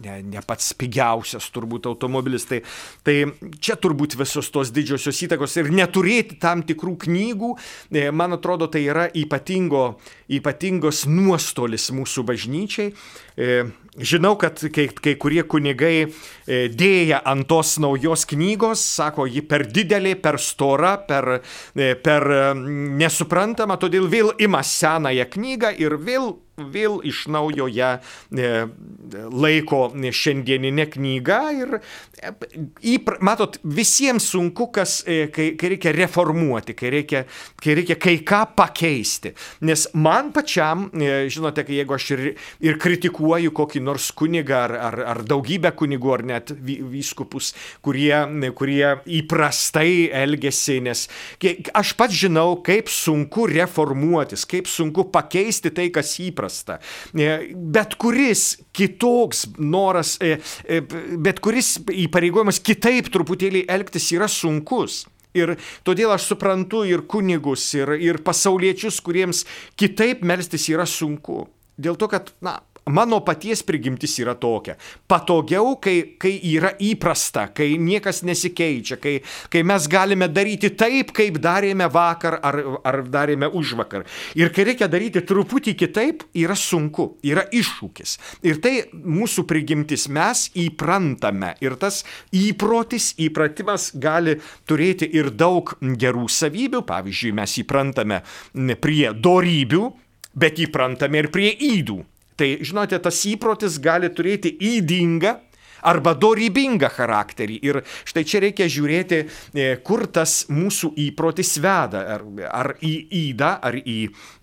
ne, 0.04 0.14
ne 0.22 0.42
pats 0.46 0.72
pigiausias 0.78 1.48
turbūt 1.54 1.88
automobilis. 1.90 2.46
Tai, 2.48 2.60
tai 3.06 3.16
čia 3.60 3.76
turbūt 3.80 4.16
visos 4.18 4.50
tos 4.54 4.72
didžiosios 4.74 5.20
įtakos 5.26 5.58
ir 5.60 5.72
neturėti 5.74 6.38
tam 6.42 6.62
tikrų 6.66 6.96
knygų, 7.06 7.52
e, 7.92 8.08
man 8.14 8.38
atrodo, 8.38 8.70
tai 8.72 8.84
yra 8.86 9.08
ypatingo, 9.12 9.98
ypatingos 10.38 11.04
nuostolis 11.10 11.90
mūsų 11.94 12.26
bažnyčiai. 12.28 12.94
E, 13.98 14.04
žinau, 14.04 14.36
kad 14.40 14.60
kai, 14.74 14.88
kai 14.94 15.14
kurie 15.20 15.42
kunigai 15.42 15.94
e, 16.06 16.08
dėja 16.70 17.22
ant 17.28 17.48
tos 17.50 17.76
naujos 17.82 18.26
knygos, 18.30 18.82
sako, 18.98 19.26
ji 19.26 19.42
per 19.42 19.66
didelė, 19.66 20.16
per 20.22 20.38
stora, 20.42 20.96
per, 21.08 21.40
per 21.74 22.28
nesuprantama, 22.98 23.78
todėl 23.80 24.08
vėl 24.10 24.34
ima 24.38 24.62
senąją 24.64 25.28
knygą 25.34 25.74
ir 25.78 25.98
vėl 26.02 26.32
vėl 26.58 26.98
iš 27.06 27.26
naujo 27.32 27.68
ją 27.70 27.94
e, 27.98 28.50
laiko 29.32 29.80
šiandieninė 29.94 30.88
knyga 30.92 31.38
ir, 31.56 31.76
e, 32.18 32.96
matot, 33.24 33.58
visiems 33.62 34.28
sunku, 34.32 34.68
kas, 34.74 35.00
e, 35.06 35.28
kai, 35.34 35.50
kai 35.58 35.72
reikia 35.74 35.94
reformuoti, 35.96 36.74
kai 36.78 36.92
reikia, 36.94 37.24
kai 37.62 37.76
reikia 37.78 37.98
kai 38.00 38.16
ką 38.26 38.42
pakeisti. 38.58 39.34
Nes 39.68 39.86
man 39.94 40.32
pačiam, 40.34 40.88
žinote, 41.30 41.64
jeigu 41.68 41.96
aš 41.96 42.10
ir, 42.16 42.24
ir 42.64 42.78
kritikuoju 42.80 43.52
kokį 43.56 43.82
nors 43.84 44.10
kunigą 44.16 44.64
ar, 44.66 44.76
ar, 44.88 44.98
ar 45.14 45.22
daugybę 45.28 45.72
kunigų 45.78 46.14
ar 46.18 46.26
net 46.32 46.52
vyskupus, 46.58 47.52
kurie, 47.84 48.14
kurie 48.58 48.94
įprastai 49.20 50.08
elgesi, 50.24 50.80
nes 50.84 51.06
aš 51.76 51.94
pats 51.98 52.16
žinau, 52.18 52.58
kaip 52.64 52.90
sunku 52.92 53.46
reformuotis, 53.50 54.46
kaip 54.48 54.68
sunku 54.70 55.06
pakeisti 55.12 55.72
tai, 55.74 55.88
kas 55.94 56.16
įprasta 56.22 56.47
įprasta. 56.48 56.78
E, 57.14 57.54
bet 57.54 57.96
kuris 58.00 58.58
kitoks 58.72 59.46
noras, 59.58 60.18
e, 60.20 60.38
e, 60.64 60.80
bet 61.18 61.40
kuris 61.40 61.78
įpareigojimas 61.78 62.60
kitaip 62.60 63.10
truputėlį 63.12 63.66
elgtis 63.68 64.10
yra 64.12 64.28
sunkus. 64.28 65.06
Ir 65.36 65.58
todėl 65.84 66.10
aš 66.10 66.32
suprantu 66.32 66.84
ir 66.88 67.04
kunigus, 67.06 67.74
ir, 67.76 67.92
ir 68.00 68.22
pasauliečius, 68.24 69.00
kuriems 69.04 69.44
kitaip 69.76 70.24
melstis 70.24 70.68
yra 70.72 70.86
sunku. 70.88 71.46
Dėl 71.78 71.96
to, 72.00 72.08
kad, 72.08 72.32
na, 72.42 72.58
mano 72.88 73.20
paties 73.24 73.62
prigimtis 73.66 74.16
yra 74.22 74.34
tokia. 74.38 74.76
Patogiau, 75.08 75.76
kai, 75.82 76.16
kai 76.20 76.34
yra 76.50 76.72
įprasta, 76.82 77.48
kai 77.54 77.76
niekas 77.80 78.22
nesikeičia, 78.26 78.98
kai, 79.02 79.18
kai 79.52 79.62
mes 79.66 79.88
galime 79.90 80.28
daryti 80.32 80.70
taip, 80.78 81.12
kaip 81.16 81.38
darėme 81.42 81.88
vakar 81.92 82.38
ar, 82.42 82.60
ar 82.86 83.00
darėme 83.08 83.50
už 83.52 83.74
vakar. 83.78 84.06
Ir 84.38 84.52
kai 84.54 84.68
reikia 84.70 84.88
daryti 84.90 85.22
truputį 85.26 85.74
kitaip, 85.78 86.24
yra 86.36 86.56
sunku, 86.58 87.10
yra 87.26 87.46
iššūkis. 87.54 88.16
Ir 88.48 88.60
tai 88.64 88.74
mūsų 88.92 89.46
prigimtis 89.48 90.08
mes 90.12 90.48
įprantame. 90.58 91.54
Ir 91.64 91.78
tas 91.80 92.02
įprotis, 92.34 93.12
įpratimas 93.20 93.90
gali 93.98 94.38
turėti 94.68 95.08
ir 95.18 95.32
daug 95.34 95.74
gerų 95.80 96.28
savybių. 96.32 96.84
Pavyzdžiui, 96.88 97.34
mes 97.36 97.56
įprantame 97.62 98.22
prie 98.82 99.08
dorybių, 99.14 99.82
bet 100.38 100.62
įprantame 100.62 101.24
ir 101.24 101.32
prie 101.34 101.50
įdų. 101.52 101.98
Tai 102.38 102.48
žinote, 102.62 102.98
tas 103.02 103.18
įprotis 103.26 103.80
gali 103.82 104.10
turėti 104.14 104.54
įdingą 104.54 105.34
arba 105.82 106.14
dorybingą 106.18 106.90
charakterį. 106.92 107.58
Ir 107.66 107.80
štai 108.08 108.24
čia 108.26 108.42
reikia 108.42 108.68
žiūrėti, 108.70 109.20
e, 109.54 109.68
kur 109.84 110.06
tas 110.10 110.44
mūsų 110.50 110.92
įprotis 111.08 111.56
veda, 111.62 112.04
ar, 112.16 112.24
ar 112.50 112.74
į 112.82 112.94
įdą, 113.22 113.52
ar 113.62 113.78
į, 113.78 113.98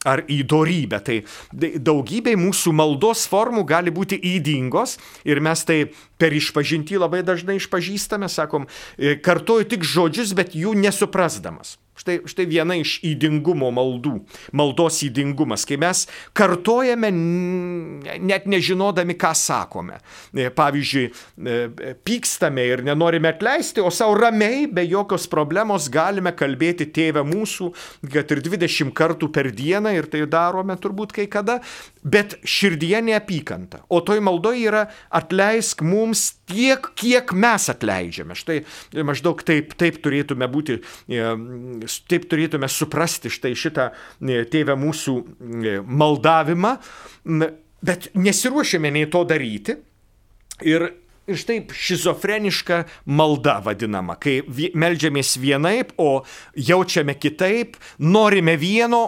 ar 0.05 0.23
į 0.27 0.41
dorybę. 0.47 0.99
Tai 1.05 1.21
daugybė 1.53 2.35
mūsų 2.39 2.75
maldos 2.75 3.25
formų 3.31 3.65
gali 3.67 3.91
būti 3.95 4.19
įdingos 4.35 4.97
ir 5.25 5.41
mes 5.43 5.65
tai 5.67 5.85
per 6.17 6.35
išpažinti 6.35 6.99
labai 6.99 7.23
dažnai 7.23 7.59
išpažįstame, 7.59 8.29
sakom, 8.31 8.67
e, 8.97 9.15
kartuoju 9.15 9.67
tik 9.75 9.83
žodžius, 9.83 10.35
bet 10.35 10.55
jų 10.55 10.75
nesuprasdamas. 10.79 11.77
Štai, 11.95 12.17
štai 12.27 12.43
viena 12.49 12.75
iš 12.75 12.97
įdingumo 13.07 13.69
maldų, 13.71 14.17
maldos 14.51 14.97
įdingumas, 15.05 15.63
kai 15.67 15.77
mes 15.79 16.01
kartojame 16.35 17.11
net 18.19 18.49
nežinodami, 18.51 19.15
ką 19.15 19.31
sakome. 19.39 20.01
E, 20.35 20.49
pavyzdžiui, 20.51 21.05
e, 21.07 21.93
pykstame 22.03 22.65
ir 22.67 22.83
nenorime 22.83 23.31
atleisti, 23.31 23.79
o 23.79 23.93
savo 23.95 24.17
ramiai, 24.19 24.65
be 24.67 24.83
jokios 24.91 25.29
problemos 25.31 25.87
galime 25.91 26.35
kalbėti 26.35 26.89
tėvę 26.91 27.23
mūsų, 27.31 27.71
kad 28.11 28.35
ir 28.35 28.43
20 28.43 28.91
kartų 28.95 29.31
per 29.31 29.53
dieną 29.55 29.95
ir 29.95 30.11
tai 30.11 30.25
darome 30.27 30.75
turbūt 30.75 31.15
kai 31.15 31.29
kada, 31.31 31.61
bet 32.05 32.37
širdyje 32.45 33.01
neapykanta. 33.01 33.81
O 33.89 33.99
toj 34.05 34.21
maldoje 34.23 34.67
yra 34.69 34.83
atleisk 35.09 35.81
mums 35.85 36.35
tiek, 36.49 36.85
kiek 36.97 37.33
mes 37.33 37.65
atleidžiame. 37.73 38.37
Štai 38.37 38.59
maždaug 39.07 39.41
taip, 39.45 39.73
taip 39.79 39.97
turėtume 40.05 40.47
būti, 40.51 40.77
e, 41.09 41.31
taip 42.11 42.27
turėtume 42.29 42.69
suprasti 42.69 43.33
štai 43.33 43.55
šitą 43.57 43.89
e, 43.89 44.43
tėvę 44.51 44.77
mūsų 44.77 45.15
e, 45.17 45.79
maldavimą, 45.81 46.75
bet 47.85 48.11
nesiruošiame 48.13 48.93
nei 48.93 49.09
to 49.09 49.25
daryti. 49.27 49.79
Ir 50.65 50.91
Ir 51.25 51.39
štai 51.41 51.55
šizofreniška 51.73 52.83
malda 53.09 53.55
vadinama, 53.65 54.13
kai 54.21 54.43
melžiamės 54.77 55.31
vienaip, 55.41 55.95
o 55.97 56.21
jaučiame 56.53 57.15
kitaip, 57.17 57.79
norime 57.97 58.53
vieno, 58.61 58.99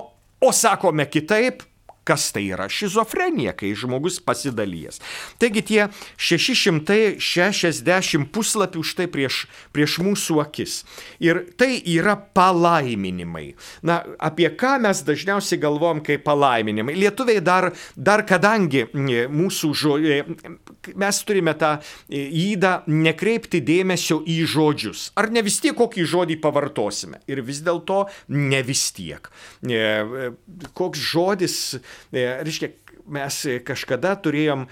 o 0.41 0.49
sakome 0.49 1.05
kitaip, 1.13 1.61
Kas 2.07 2.29
tai 2.31 2.45
yra 2.53 2.69
šizofrenija, 2.71 3.51
kai 3.57 3.73
žmogus 3.75 4.21
pasidalyjas. 4.23 5.01
Taigi 5.41 5.61
tie 5.67 5.87
660 6.15 8.29
puslapių 8.31 8.83
štai 8.87 9.07
prieš, 9.11 9.47
prieš 9.75 9.97
mūsų 10.05 10.39
akis. 10.45 10.85
Ir 11.23 11.35
tai 11.59 11.81
yra 11.83 12.15
palaiminimai. 12.15 13.55
Na, 13.83 14.03
apie 14.23 14.47
ką 14.55 14.79
mes 14.85 15.03
dažniausiai 15.07 15.59
galvom 15.59 16.01
kaip 16.05 16.23
palaiminimai. 16.27 16.95
Lietuviai 16.95 17.41
dar, 17.43 17.73
dar 17.95 18.25
kadangi 18.27 18.85
mūsų 18.93 19.73
žodžiai, 19.83 20.23
mes 20.95 21.23
turime 21.27 21.53
tą 21.59 21.79
įdą 22.07 22.83
nekreipti 22.87 23.61
dėmesio 23.67 24.21
į 24.23 24.47
žodžius. 24.47 25.11
Ar 25.19 25.27
ne 25.33 25.41
vis 25.43 25.59
tiek 25.63 25.75
kokį 25.75 26.03
žodį 26.07 26.35
pavartosime? 26.39 27.19
Ir 27.27 27.41
vis 27.43 27.59
dėlto 27.65 28.07
ne 28.31 28.63
vis 28.63 28.91
tiek. 28.95 29.27
Koks 30.77 30.99
žodis 31.11 31.77
E, 31.77 31.79
reiškia, 32.13 32.71
mes 33.07 33.39
kažkada 33.67 34.15
turėjom 34.23 34.65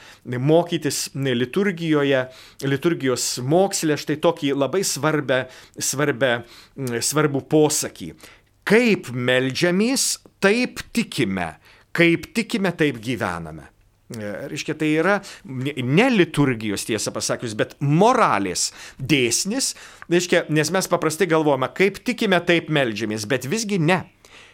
mokytis 0.43 1.09
liturgijoje, 1.15 2.25
liturgijos 2.67 3.27
mokslė, 3.43 3.97
štai 3.99 4.17
tokį 4.23 4.55
labai 4.57 4.83
svarbę, 4.87 5.45
svarbę, 5.79 6.33
svarbų 6.75 7.45
posakį. 7.51 8.11
Kaip 8.65 9.11
melžiamės, 9.13 10.17
taip 10.43 10.81
tikime. 10.95 11.55
Kaip 11.95 12.33
tikime, 12.35 12.73
taip 12.75 12.99
gyvename. 13.03 13.69
E, 14.13 14.31
reiškia, 14.51 14.75
tai 14.77 14.91
yra 14.99 15.15
ne 15.45 16.05
liturgijos 16.13 16.83
tiesą 16.85 17.13
pasakius, 17.13 17.55
bet 17.57 17.73
moralės 17.81 18.67
dėsnis, 19.01 19.71
reiškia, 20.11 20.43
nes 20.53 20.69
mes 20.73 20.89
paprastai 20.91 21.25
galvojame, 21.31 21.71
kaip 21.77 21.97
tikime, 22.05 22.37
taip 22.45 22.69
melžiamės, 22.73 23.25
bet 23.29 23.47
visgi 23.49 23.79
ne. 23.81 24.03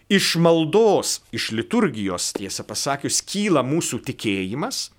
Iš 0.10 0.36
maldos, 0.41 1.20
iš 1.36 1.51
liturgijos, 1.55 2.31
tiesą 2.38 2.65
pasakius, 2.67 3.22
kyla 3.27 3.63
mūsų 3.67 4.01
tikėjimas. 4.10 4.89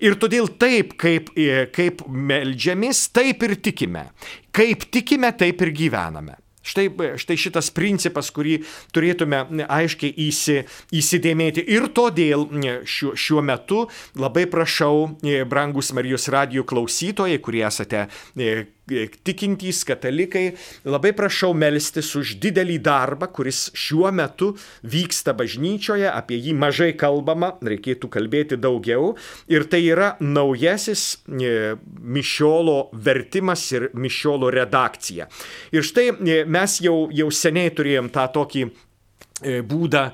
Ir 0.00 0.16
todėl 0.20 0.48
taip, 0.60 0.94
kaip, 1.00 1.30
e, 1.36 1.66
kaip 1.74 2.02
melžiamės, 2.08 3.06
taip 3.12 3.42
ir 3.46 3.56
tikime. 3.60 4.08
Kaip 4.54 4.88
tikime, 4.94 5.32
taip 5.36 5.62
ir 5.66 5.72
gyvename. 5.76 6.38
Štai, 6.66 6.88
štai 7.20 7.36
šitas 7.38 7.68
principas, 7.70 8.32
kurį 8.34 8.56
turėtume 8.94 9.38
aiškiai 9.70 10.10
įsi, 10.26 10.64
įsidėmėti. 10.98 11.62
Ir 11.70 11.86
todėl 11.94 12.48
šiuo, 12.82 13.12
šiuo 13.14 13.44
metu 13.46 13.84
labai 14.18 14.48
prašau, 14.50 15.12
e, 15.22 15.44
brangus 15.46 15.92
Marijos 15.94 16.26
radijų 16.32 16.66
klausytojai, 16.66 17.38
kurie 17.38 17.62
esate 17.68 18.08
e, 18.34 18.64
tikintys 18.86 19.82
katalikai, 19.86 20.54
labai 20.86 21.12
prašau 21.16 21.52
melstis 21.58 22.12
už 22.18 22.36
didelį 22.42 22.78
darbą, 22.86 23.28
kuris 23.34 23.66
šiuo 23.74 24.12
metu 24.14 24.52
vyksta 24.86 25.34
bažnyčioje, 25.36 26.06
apie 26.10 26.38
jį 26.38 26.54
mažai 26.58 26.92
kalbama, 26.98 27.54
reikėtų 27.66 28.10
kalbėti 28.12 28.58
daugiau. 28.60 29.14
Ir 29.50 29.66
tai 29.70 29.82
yra 29.88 30.14
naujasis 30.20 31.18
e, 31.26 31.74
mišiolo 32.00 32.78
vertimas 32.92 33.66
ir 33.74 33.90
mišiolo 33.94 34.50
redakcija. 34.54 35.28
Ir 35.74 35.86
štai 35.86 36.08
e, 36.14 36.40
mes 36.46 36.80
jau, 36.84 37.06
jau 37.14 37.30
seniai 37.34 37.74
turėjom 37.74 38.10
tą 38.14 38.30
tokį 38.38 38.66
e, 38.66 39.60
būdą, 39.66 40.08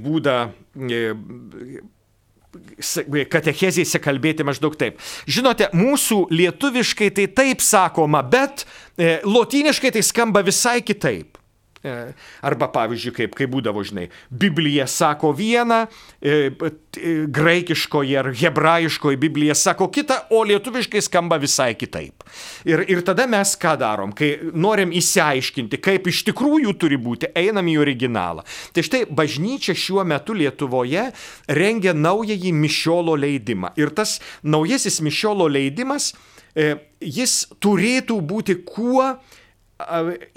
būdą 0.00 0.36
katechezėse 3.30 4.00
kalbėti 4.02 4.46
maždaug 4.46 4.74
taip. 4.78 4.98
Žinote, 5.30 5.70
mūsų 5.76 6.24
lietuviškai 6.34 7.10
tai 7.14 7.28
taip 7.30 7.62
sakoma, 7.62 8.22
bet 8.26 8.64
e, 8.98 9.20
lotyniškai 9.26 9.92
tai 9.94 10.02
skamba 10.06 10.42
visai 10.46 10.80
kitaip. 10.82 11.29
E, 11.80 12.12
arba 12.44 12.66
pavyzdžiui, 12.68 13.12
kaip, 13.16 13.36
kaip 13.38 13.48
būdavo, 13.54 13.80
žinai, 13.88 14.10
Biblija 14.28 14.84
sako 14.84 15.30
vieną, 15.32 15.78
e, 16.20 16.50
e, 16.52 17.12
graikiškoji 17.32 18.18
ar 18.20 18.28
hebrajiškoji 18.36 19.16
Biblija 19.16 19.56
sako 19.56 19.88
kitą, 19.88 20.18
o 20.36 20.42
lietuviškai 20.44 21.00
skamba 21.00 21.38
visai 21.40 21.72
kitaip. 21.80 22.26
Ir, 22.68 22.84
ir 22.84 23.00
tada 23.06 23.24
mes 23.24 23.54
ką 23.56 23.78
darom, 23.80 24.12
kai 24.12 24.34
norim 24.52 24.92
įsiaiškinti, 24.92 25.80
kaip 25.80 26.12
iš 26.12 26.20
tikrųjų 26.28 26.76
turi 26.76 27.00
būti, 27.00 27.32
einam 27.32 27.72
į 27.72 27.78
originalą. 27.80 28.44
Tai 28.76 28.84
štai 28.84 29.06
bažnyčia 29.08 29.72
šiuo 29.72 30.04
metu 30.04 30.36
Lietuvoje 30.36 31.08
rengia 31.48 31.96
naująjį 31.96 32.52
mišiolo 32.60 33.16
leidimą. 33.24 33.72
Ir 33.80 33.96
tas 33.96 34.18
naujasis 34.44 35.00
mišiolo 35.00 35.48
leidimas, 35.48 36.12
jis 37.00 37.46
turėtų 37.62 38.20
būti 38.26 38.60
kuo 38.66 39.14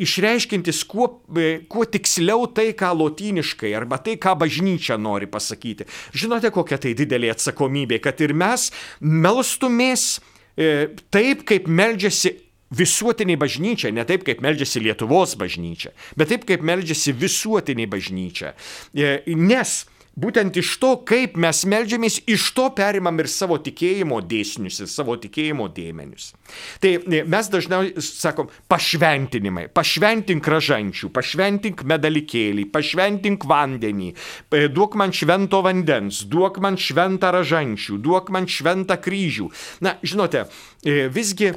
išreiškintis 0.02 0.84
kuo, 0.90 1.08
e, 1.38 1.64
kuo 1.70 1.86
tiksliau 1.90 2.48
tai, 2.56 2.72
ką 2.78 2.94
lotyniškai 3.00 3.74
arba 3.78 4.00
tai, 4.04 4.16
ką 4.22 4.36
bažnyčia 4.44 4.98
nori 5.02 5.30
pasakyti. 5.30 5.88
Žinote, 6.16 6.52
kokia 6.54 6.80
tai 6.82 6.96
didelė 6.98 7.34
atsakomybė, 7.34 8.02
kad 8.04 8.22
ir 8.24 8.36
mes 8.38 8.70
melstumės 9.02 10.18
e, 10.58 10.90
taip, 11.14 11.46
kaip 11.50 11.70
meldžiasi 11.70 12.38
visuotiniai 12.74 13.38
bažnyčia, 13.38 13.94
ne 13.94 14.06
taip, 14.10 14.26
kaip 14.26 14.42
meldžiasi 14.42 14.82
Lietuvos 14.82 15.36
bažnyčia, 15.38 15.94
bet 16.18 16.34
taip, 16.34 16.48
kaip 16.50 16.64
meldžiasi 16.66 17.14
visuotiniai 17.14 17.90
bažnyčia. 17.90 18.56
E, 18.94 19.20
nes 19.38 19.84
Būtent 20.14 20.54
iš 20.62 20.76
to, 20.78 20.92
kaip 21.10 21.40
mes 21.42 21.64
melžiamės, 21.66 22.20
iš 22.30 22.52
to 22.54 22.68
perimam 22.78 23.18
ir 23.18 23.30
savo 23.34 23.58
tikėjimo 23.58 24.20
dėsnius, 24.22 24.84
ir 24.84 24.90
savo 24.92 25.16
tikėjimo 25.18 25.66
dėmenius. 25.74 26.36
Tai 26.84 26.92
e, 27.00 27.24
mes 27.30 27.50
dažnai 27.52 27.94
sakom 28.04 28.50
pašventinimai, 28.72 29.68
pašventink 29.74 30.48
ražančių, 30.50 31.10
pašventink 31.14 31.84
medalikėlį, 31.88 32.68
pašventink 32.74 33.46
vandenį, 33.50 34.12
e, 34.14 34.68
duok 34.74 34.98
man 35.00 35.14
švento 35.16 35.64
vandens, 35.66 36.24
duok 36.30 36.60
man 36.64 36.80
šventą 36.80 37.34
ražančių, 37.36 38.00
duok 38.04 38.32
man 38.34 38.50
šventą 38.50 38.98
kryžių. 39.04 39.50
Na, 39.86 39.96
žinote, 40.04 40.46
e, 40.84 41.08
visgi 41.14 41.54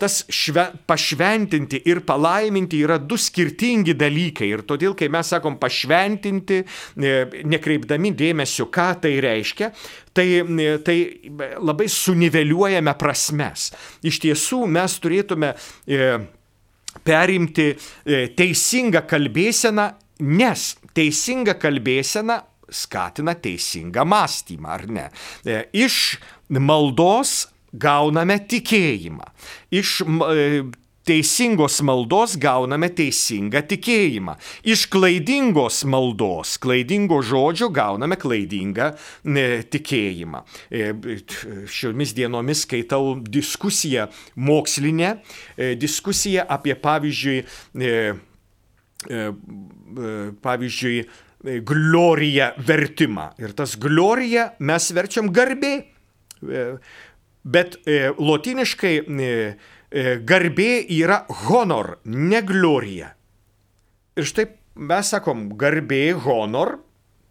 tas 0.00 0.22
šve, 0.32 0.64
pašventinti 0.88 1.80
ir 1.88 2.00
palaiminti 2.08 2.80
yra 2.84 2.96
du 2.98 3.18
skirtingi 3.20 3.94
dalykai. 3.98 4.48
Ir 4.48 4.62
todėl, 4.68 4.94
kai 4.96 5.10
mes 5.12 5.28
sakom 5.28 5.58
pašventinti, 5.60 6.62
nekreipdami 6.96 8.14
dėmesio, 8.16 8.68
ką 8.72 8.88
tai 9.02 9.18
reiškia, 9.24 9.70
tai, 10.18 10.26
tai 10.84 10.98
labai 11.62 11.88
suniveliuojame 11.92 12.94
prasmes. 12.98 13.70
Iš 14.06 14.20
tiesų 14.24 14.64
mes 14.70 14.98
turėtume 15.02 15.54
e, 15.54 16.10
perimti 17.06 17.70
e, 17.72 18.26
teisingą 18.36 19.04
kalbėseną, 19.08 19.88
nes 20.26 20.70
teisinga 20.96 21.54
kalbėsena 21.60 22.40
skatina 22.68 23.34
teisingą 23.38 24.04
mąstymą, 24.08 24.74
ar 24.74 24.86
ne? 24.90 25.06
E, 25.46 25.62
iš 25.72 26.18
maldos 26.48 27.46
gauname 27.72 28.38
tikėjimą. 28.48 29.28
Iš 29.76 30.02
teisingos 31.08 31.80
maldos 31.86 32.36
gauname 32.40 32.90
teisingą 32.92 33.62
tikėjimą. 33.70 34.34
Iš 34.68 34.84
klaidingos 34.92 35.80
maldos, 35.88 36.56
klaidingo 36.60 37.20
žodžio 37.24 37.70
gauname 37.74 38.18
klaidingą 38.20 38.90
e, 38.92 39.46
tikėjimą. 39.72 40.42
E, 40.68 40.90
šiomis 41.72 42.12
dienomis 42.16 42.66
skaitau 42.66 43.16
diskusiją 43.24 44.08
mokslinę, 44.36 45.14
e, 45.56 45.72
diskusiją 45.80 46.44
apie 46.48 46.76
pavyzdžiui, 46.78 47.38
pavyzdžiui, 50.42 50.96
gloriją 51.68 52.48
vertimą. 52.66 53.28
Ir 53.38 53.54
tas 53.56 53.76
glorija 53.80 54.50
mes 54.58 54.88
verčiam 54.96 55.30
garbė. 55.32 55.74
Bet 57.48 57.78
lotiniškai 58.18 58.94
E, 59.06 59.56
garbė 60.28 60.84
yra 60.98 61.22
honor, 61.46 61.96
ne 62.04 62.42
glorija. 62.44 63.14
Ir 64.18 64.26
štai 64.28 64.48
mes 64.88 65.14
sakom, 65.14 65.48
garbė, 65.58 66.12
honor, 66.26 66.76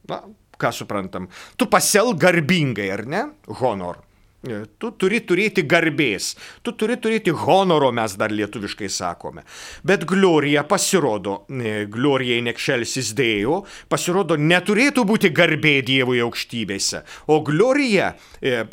na, 0.10 0.22
ką 0.58 0.72
suprantam, 0.74 1.28
tu 1.60 1.67
pasiel 1.70 2.13
garbingai, 2.17 2.89
ar 2.93 3.06
ne? 3.06 3.24
Honor. 3.62 4.02
E, 4.47 4.60
tu 4.79 4.91
turi 4.99 5.19
turėti 5.27 5.63
garbės, 5.67 6.31
tu 6.65 6.73
turi 6.77 6.97
turėti 7.01 7.33
honoro, 7.45 7.91
mes 7.95 8.15
dar 8.19 8.33
lietuviškai 8.33 8.89
sakome. 8.91 9.43
Bet 9.88 10.05
glorija 10.10 10.63
pasirodo, 10.67 11.39
e, 11.49 11.86
glorijai 11.91 12.41
nekšelsis 12.47 13.13
dėjo, 13.17 13.62
pasirodo 13.91 14.38
neturėtų 14.39 15.05
būti 15.07 15.31
garbė 15.36 15.77
Dievui 15.88 16.21
aukštybėse, 16.25 17.03
o 17.31 17.39
glorija 17.45 18.13
e, 18.41 18.65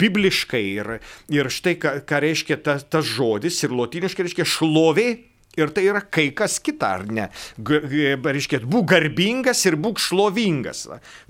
bibliškai 0.00 0.64
ir, 0.74 0.94
ir 1.32 1.52
štai 1.52 1.78
ką, 1.80 1.96
ką 2.08 2.22
reiškia 2.24 2.60
tas, 2.64 2.86
tas 2.88 3.06
žodis 3.06 3.62
ir 3.64 3.74
lotiniškai 3.76 4.28
reiškia 4.28 4.48
šlovė 4.48 5.08
Ir 5.56 5.72
tai 5.74 5.86
yra 5.88 6.02
kai 6.04 6.28
kas 6.36 6.58
kita, 6.62 6.90
ar 6.98 7.06
ne? 7.10 7.24
Reiškia, 7.58 8.60
būk 8.68 8.90
garbingas 8.92 9.64
ir 9.66 9.78
būk 9.80 9.98
šlovingas. 10.02 10.84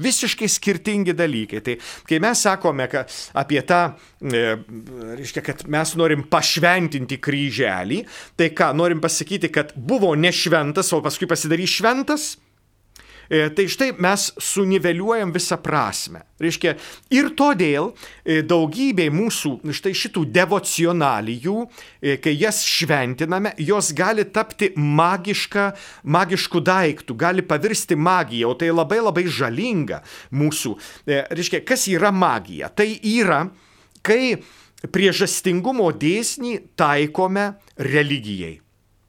Visiškai 0.05 0.51
skirtingi 0.53 1.15
dalykai. 1.17 1.63
Tai 1.65 1.77
kai 2.09 2.19
mes 2.23 2.43
sakome 2.45 2.89
kad 2.93 3.15
apie 3.39 3.63
tą, 3.69 3.81
e, 4.21 4.43
reiškia, 5.21 5.45
kad 5.47 5.65
mes 5.71 5.95
norim 5.97 6.27
pašventinti 6.29 7.21
kryželį, 7.25 8.03
tai 8.37 8.51
ką, 8.57 8.75
norim 8.77 9.01
pasakyti, 9.01 9.53
kad 9.55 9.73
buvo 9.77 10.13
nešventas, 10.19 10.93
o 10.93 11.01
paskui 11.05 11.31
pasidarys 11.31 11.79
šventas? 11.79 12.35
E, 13.29 13.49
tai 13.53 13.67
štai 13.69 13.93
mes 14.01 14.31
suniveliuojam 14.41 15.33
visą 15.35 15.59
prasme. 15.61 16.23
Reiškia, 16.41 16.75
ir 17.13 17.31
todėl 17.37 17.91
e, 17.93 18.41
daugybė 18.47 19.09
mūsų 19.13 19.53
štai 19.77 19.93
šitų 20.01 20.23
devocionalijų, 20.33 21.57
e, 22.01 22.17
kai 22.25 22.33
jas 22.39 22.63
šventiname, 22.65 23.53
jos 23.61 23.91
gali 23.97 24.25
tapti 24.33 24.71
magiška, 24.77 25.73
magiškų 26.09 26.63
daiktų, 26.65 27.17
gali 27.21 27.45
pavirsti 27.45 27.99
magiją, 27.99 28.55
o 28.55 28.59
tai 28.59 28.71
labai 28.73 29.03
labai 29.03 29.27
žalinga 29.29 30.01
mūsų. 30.33 30.77
Reiškia, 31.09 31.61
kas 31.69 31.85
yra 31.93 32.13
magija? 32.15 32.71
Tai 32.73 32.89
yra, 32.97 33.43
kai 34.07 34.39
priežastingumo 34.95 35.91
dėsnį 35.93 36.55
taikome 36.79 37.51
religijai. 37.77 38.57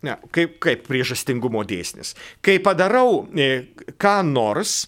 Ne, 0.05 0.15
kaip, 0.31 0.55
kaip 0.63 0.85
priežastingumo 0.87 1.65
dėsnis. 1.67 2.13
Kai 2.45 2.55
padarau 2.63 3.25
e, 3.35 3.67
ką 3.99 4.21
nors, 4.23 4.85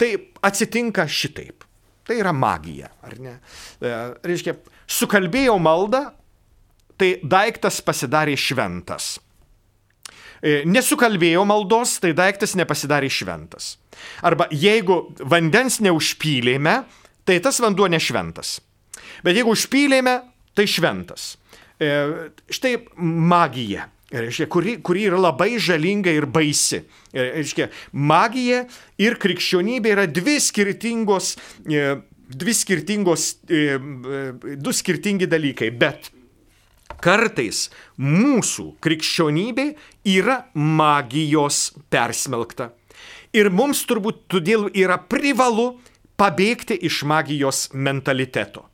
tai 0.00 0.16
atsitinka 0.42 1.06
šitaip. 1.06 1.62
Tai 2.06 2.16
yra 2.18 2.32
magija, 2.34 2.90
ar 3.06 3.14
ne? 3.22 3.36
E, 3.78 3.92
reiškia, 4.26 4.56
sukalbėjau 4.98 5.54
maldą, 5.62 6.02
tai 6.98 7.12
daiktas 7.22 7.78
pasidarė 7.86 8.34
šventas. 8.38 9.14
E, 10.42 10.60
nesukalbėjau 10.66 11.46
maldos, 11.46 11.96
tai 12.02 12.10
daiktas 12.18 12.58
nepasidarė 12.58 13.10
šventas. 13.10 13.76
Arba 14.26 14.50
jeigu 14.50 15.04
vandens 15.22 15.78
neužpylėme, 15.86 16.80
tai 17.26 17.38
tas 17.42 17.62
vanduo 17.62 17.86
nešventas. 17.94 18.58
Bet 19.22 19.38
jeigu 19.38 19.54
užpylėme, 19.54 20.18
tai 20.56 20.66
šventas. 20.70 21.36
Štai 21.76 22.78
magija 22.96 23.84
reiškia, 24.12 24.46
kuri, 24.50 24.76
kuri 24.82 25.06
yra 25.10 25.18
labai 25.20 25.56
žalinga 25.62 26.12
ir 26.14 26.26
baisi. 26.30 26.82
Reiškia, 27.14 27.70
magija 27.92 28.64
ir 29.02 29.16
krikščionybė 29.22 29.94
yra 29.96 30.06
dvi 30.10 30.36
skirtingos, 30.42 31.34
e, 31.66 31.96
dvi 32.28 32.54
skirtingos, 32.54 33.26
e, 33.48 33.64
e, 33.76 34.56
du 34.60 34.74
skirtingi 34.74 35.28
dalykai, 35.30 35.72
bet 35.74 36.12
kartais 37.02 37.66
mūsų 37.98 38.76
krikščionybė 38.84 39.66
yra 40.16 40.44
magijos 40.54 41.72
persmelkta. 41.90 42.70
Ir 43.36 43.50
mums 43.52 43.82
turbūt 43.88 44.24
todėl 44.32 44.70
yra 44.72 44.96
privalu 45.02 45.74
pabėgti 46.16 46.78
iš 46.88 47.02
magijos 47.04 47.66
mentaliteto. 47.74 48.64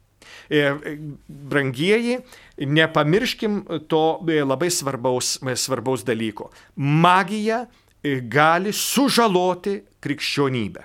Brangieji, 1.29 2.19
nepamirškim 2.59 3.63
to 3.89 4.21
e, 4.29 4.43
labai 4.45 4.71
svarbaus, 4.71 5.39
e, 5.49 5.57
svarbaus 5.57 6.05
dalyko. 6.05 6.51
Magija 6.77 7.65
e, 7.65 8.19
gali 8.21 8.73
sužaloti 8.73 9.79
krikščionybę. 10.03 10.85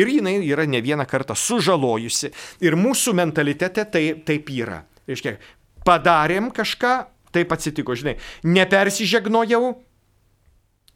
Ir 0.00 0.08
jinai 0.08 0.38
yra 0.48 0.64
ne 0.64 0.80
vieną 0.80 1.04
kartą 1.08 1.36
sužalojusi. 1.36 2.32
Ir 2.64 2.78
mūsų 2.80 3.12
mentalitete 3.18 3.84
tai 3.92 4.04
taip 4.24 4.48
yra. 4.54 4.80
Reiškia, 5.08 5.36
padarėm 5.84 6.48
kažką, 6.54 6.92
taip 7.34 7.52
atsitiko, 7.52 7.96
žinai, 7.98 8.16
nepersižegnojau, 8.48 9.74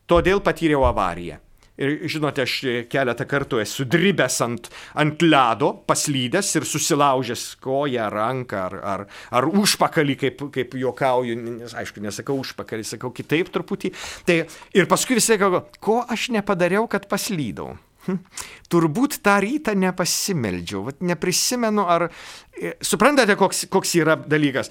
todėl 0.09 0.41
patyriau 0.45 0.87
avariją. 0.89 1.43
Ir 1.77 1.97
žinote, 2.09 2.47
aš 2.47 2.55
keletą 2.89 3.27
kartų 3.29 3.61
esu 3.61 3.85
dribęs 3.89 4.39
ant, 4.45 4.69
ant 4.97 5.25
ledo, 5.25 5.73
paslydęs 5.89 6.55
ir 6.57 6.65
susilaužęs 6.69 7.45
koją, 7.61 8.07
ranką 8.13 8.63
ar, 8.63 8.77
ar, 8.81 9.07
ar 9.37 9.49
užpakalį, 9.51 10.17
kaip, 10.23 10.47
kaip 10.55 10.77
juokauju, 10.81 11.37
nes 11.61 11.75
aišku, 11.77 12.01
nesakau 12.05 12.39
užpakalį, 12.41 12.87
sakau 12.89 13.13
kitaip 13.17 13.53
truputį. 13.53 13.93
Tai, 14.29 14.39
ir 14.77 14.89
paskui 14.89 15.19
visi 15.21 15.37
galvo, 15.41 15.67
ko 15.81 16.01
aš 16.09 16.31
nepadariau, 16.39 16.89
kad 16.89 17.11
paslydau. 17.11 17.75
Hm. 18.07 18.23
Turbūt 18.71 19.19
tą 19.27 19.37
rytą 19.43 19.75
nepasimeldžiau, 19.77 20.85
Vat 20.87 21.05
neprisimenu, 21.05 21.85
ar... 21.91 22.09
E, 22.55 22.77
suprantate, 22.81 23.35
koks, 23.39 23.67
koks 23.73 23.97
yra 23.99 24.17
dalykas. 24.17 24.71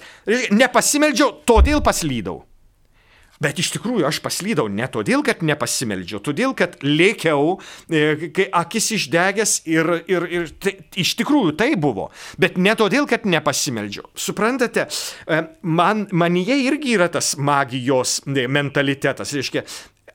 Nepasimeldžiau, 0.56 1.42
todėl 1.48 1.84
paslydau. 1.84 2.40
Bet 3.42 3.60
iš 3.60 3.72
tikrųjų 3.74 4.06
aš 4.08 4.20
paslydau 4.24 4.68
ne 4.72 4.86
todėl, 4.92 5.22
kad 5.26 5.42
nepasimeldžiau, 5.44 6.22
todėl, 6.24 6.54
kad 6.56 6.78
lėkiau, 6.84 7.56
e, 7.88 8.30
kai 8.36 8.46
akis 8.62 8.92
išdegęs 8.96 9.58
ir, 9.68 9.90
ir, 10.08 10.28
ir 10.32 10.46
tai, 10.62 10.76
iš 10.96 11.16
tikrųjų 11.20 11.56
tai 11.60 11.74
buvo, 11.80 12.08
bet 12.40 12.56
ne 12.56 12.72
todėl, 12.78 13.08
kad 13.10 13.26
nepasimeldžiau. 13.28 14.08
Suprantate, 14.16 14.86
e, 15.28 15.42
man, 15.62 16.06
manyje 16.16 16.56
irgi 16.64 16.96
yra 16.96 17.10
tas 17.12 17.34
magijos 17.36 18.22
e, 18.24 18.46
mentalitetas, 18.48 19.34
reiškia, 19.36 19.66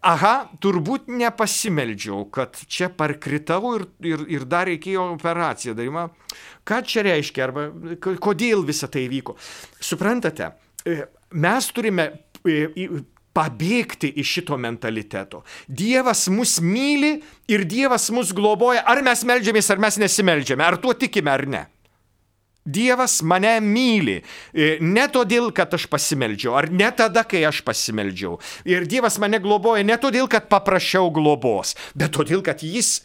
aha, 0.02 0.34
turbūt 0.64 1.12
nepasimeldžiau, 1.14 2.26
kad 2.34 2.58
čia 2.66 2.90
parkritau 2.90 3.76
ir, 3.78 3.86
ir, 4.16 4.26
ir 4.34 4.50
dar 4.50 4.66
reikėjo 4.72 5.12
operaciją 5.14 5.78
darymą. 5.78 6.08
Ką 6.66 6.82
čia 6.90 7.06
reiškia, 7.06 7.46
arba 7.46 7.70
kodėl 8.02 8.66
visa 8.66 8.90
tai 8.90 9.06
vyko? 9.12 9.38
Suprantate, 9.82 10.56
mes 11.38 11.70
turime 11.74 12.10
pabėgti 13.36 14.12
iš 14.20 14.38
šito 14.38 14.58
mentaliteto. 14.60 15.44
Dievas 15.68 16.28
mus 16.32 16.60
myli 16.64 17.18
ir 17.52 17.66
Dievas 17.70 18.10
mus 18.12 18.34
globoja, 18.36 18.84
ar 18.88 19.04
mes 19.06 19.24
melžiamės, 19.28 19.72
ar 19.72 19.80
mes 19.84 20.00
nesimeldžiame, 20.02 20.66
ar 20.66 20.80
tuo 20.82 20.96
tikime 20.98 21.32
ar 21.32 21.46
ne. 21.48 21.64
Dievas 22.62 23.24
mane 23.26 23.56
myli. 23.66 24.20
E, 24.54 24.76
ne 24.86 25.08
todėl, 25.10 25.48
kad 25.56 25.72
aš 25.74 25.88
pasimeldžiau, 25.90 26.54
ar 26.60 26.68
ne 26.70 26.92
tada, 26.94 27.24
kai 27.26 27.42
aš 27.48 27.64
pasimeldžiau. 27.66 28.36
Ir 28.70 28.86
Dievas 28.90 29.18
mane 29.22 29.40
globoja 29.42 29.82
ne 29.88 29.98
todėl, 29.98 30.30
kad 30.30 30.46
paprašiau 30.52 31.10
globos, 31.14 31.74
bet 31.98 32.14
todėl, 32.14 32.44
kad 32.46 32.62
Jis 32.62 33.00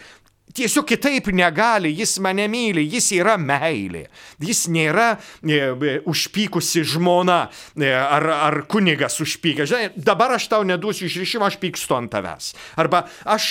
Tiesiog 0.55 0.87
kitaip 0.87 1.27
negali, 1.35 1.91
jis 1.99 2.17
mane 2.23 2.47
myli, 2.49 2.85
jis 2.87 3.11
yra 3.19 3.35
meilė. 3.41 4.05
Jis 4.41 4.67
nėra 4.71 5.09
e, 5.43 5.59
e, 5.59 5.95
užpykusi 6.07 6.85
žmona 6.87 7.41
e, 7.75 7.91
ar, 7.91 8.29
ar 8.31 8.61
kunigas 8.71 9.19
užpykęs. 9.25 9.73
Žinai, 9.73 9.91
dabar 10.07 10.37
aš 10.37 10.47
tau 10.53 10.67
neduosiu 10.67 11.11
išrišimo, 11.11 11.49
aš 11.49 11.59
pykstu 11.63 11.99
ant 11.99 12.13
tavęs. 12.15 12.53
Arba 12.79 13.05
aš 13.27 13.49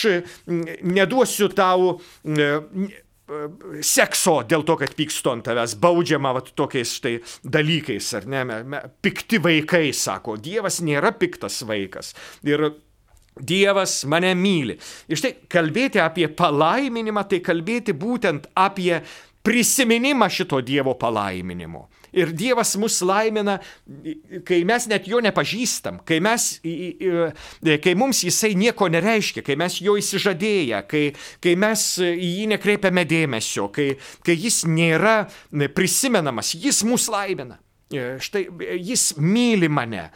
neduosiu 0.48 1.52
tau 1.54 1.98
e, 2.24 2.48
e, 2.48 3.44
sekso 3.84 4.40
dėl 4.48 4.64
to, 4.66 4.80
kad 4.80 4.96
pykstu 4.96 5.36
ant 5.36 5.46
tavęs, 5.50 5.76
baudžiama 5.84 6.32
vat, 6.40 6.54
tokiais 6.56 6.96
štai 7.02 7.18
dalykais, 7.44 8.14
ar 8.22 8.32
ne, 8.32 8.48
pikti 9.04 9.44
vaikai, 9.44 9.90
sako, 9.92 10.40
Dievas 10.40 10.80
nėra 10.86 11.12
piktas 11.20 11.60
vaikas. 11.68 12.16
Ir 12.48 12.70
Dievas 13.36 14.04
mane 14.08 14.32
myli. 14.38 14.78
Ir 15.12 15.20
štai 15.20 15.34
kalbėti 15.52 16.00
apie 16.00 16.30
palaiminimą, 16.32 17.26
tai 17.28 17.42
kalbėti 17.44 17.96
būtent 17.98 18.48
apie 18.56 19.02
prisiminimą 19.46 20.30
šito 20.32 20.62
Dievo 20.66 20.96
palaiminimo. 20.98 21.86
Ir 22.16 22.32
Dievas 22.32 22.72
mus 22.80 23.02
laimina, 23.04 23.58
kai 24.48 24.62
mes 24.64 24.88
net 24.88 25.10
jo 25.12 25.20
nepažįstam, 25.20 26.00
kai, 26.08 26.22
mes, 26.24 26.48
kai 27.84 27.96
mums 28.00 28.24
jisai 28.24 28.54
nieko 28.56 28.88
nereiškia, 28.90 29.44
kai 29.46 29.58
mes 29.60 29.82
jo 29.84 29.98
įsižadėję, 30.00 30.80
kai, 30.88 31.04
kai 31.44 31.58
mes 31.60 31.84
į 32.00 32.32
jį 32.40 32.48
nekreipiame 32.56 33.04
dėmesio, 33.10 33.68
kai, 33.76 33.92
kai 34.24 34.38
jis 34.40 34.64
nėra 34.64 35.26
prisimenamas, 35.76 36.56
jis 36.56 36.82
mus 36.88 37.12
laimina. 37.12 37.60
Štai 37.94 38.48
jis 38.82 39.14
myli 39.22 39.70
mane. 39.70 40.10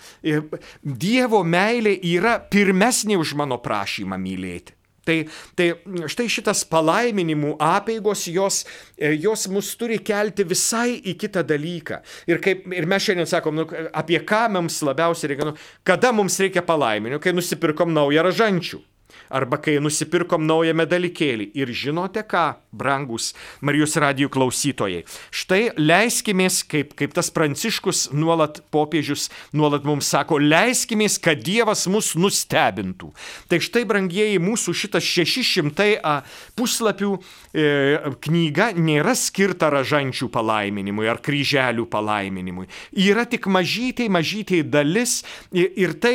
Dievo 0.82 1.44
meilė 1.46 1.94
yra 2.16 2.40
pirmesnė 2.42 3.20
už 3.22 3.36
mano 3.38 3.60
prašymą 3.62 4.18
mylėti. 4.18 4.74
Tai, 5.10 5.16
tai 5.58 5.70
štai 6.12 6.28
šitas 6.30 6.60
palaiminimų 6.70 7.56
apėgos, 7.64 8.28
jos, 8.30 8.60
e, 8.94 9.16
jos 9.18 9.48
mus 9.50 9.72
turi 9.80 9.98
kelti 10.06 10.46
visai 10.46 11.00
į 11.00 11.16
kitą 11.18 11.42
dalyką. 11.50 12.02
Ir, 12.30 12.42
kaip, 12.44 12.68
ir 12.76 12.86
mes 12.90 13.08
šiandien 13.08 13.30
sakom, 13.30 13.58
nu, 13.58 13.66
apie 13.90 14.20
ką 14.22 14.44
mums 14.54 14.78
labiausiai 14.86 15.32
reikia, 15.34 15.50
nu, 15.50 15.56
kada 15.88 16.12
mums 16.14 16.38
reikia 16.44 16.62
palaiminimų, 16.68 17.24
kai 17.24 17.34
nusipirkom 17.34 17.96
naują 17.96 18.28
ražančių 18.28 18.84
arba 19.30 19.60
kai 19.62 19.78
nusipirkom 19.84 20.46
naują 20.48 20.74
medalikėlį. 20.78 21.50
Ir 21.58 21.72
žinote 21.76 22.24
ką, 22.28 22.46
brangus 22.76 23.32
Marijos 23.66 23.96
radijų 24.00 24.30
klausytojai, 24.34 25.04
štai 25.34 25.62
leiskimės, 25.80 26.62
kaip, 26.70 26.94
kaip 27.00 27.16
tas 27.18 27.32
pranciškus 27.34 28.10
nuolat 28.14 28.62
popiežius 28.74 29.30
nuolat 29.54 29.86
mums 29.88 30.10
sako, 30.10 30.40
leiskimės, 30.42 31.20
kad 31.22 31.42
Dievas 31.46 31.86
mus 31.92 32.14
nustebintų. 32.20 33.12
Tai 33.50 33.62
štai, 33.64 33.86
brangieji, 33.90 34.42
mūsų 34.44 34.76
šitas 34.84 35.06
600 35.08 36.20
puslapių 36.58 37.16
knyga 37.50 38.70
nėra 38.78 39.16
skirta 39.18 39.72
ražančių 39.74 40.28
palaiminimui 40.34 41.08
ar 41.10 41.22
kryželių 41.26 41.88
palaiminimui. 41.90 42.68
Yra 42.94 43.26
tik 43.30 43.48
mažytė, 43.50 44.06
mažytė 44.14 44.62
dalis 44.70 45.24
ir, 45.50 45.72
ir 45.74 45.96
tai 46.02 46.14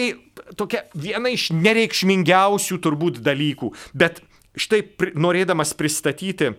tokia 0.58 0.84
viena 0.94 1.32
iš 1.34 1.50
nereikšmingiausių 1.56 2.78
turbūt 2.82 3.20
dalykų. 3.24 3.72
Bet 3.94 4.22
štai 4.54 4.82
norėdamas 5.18 5.74
pristatyti 5.78 6.50
e, 6.52 6.54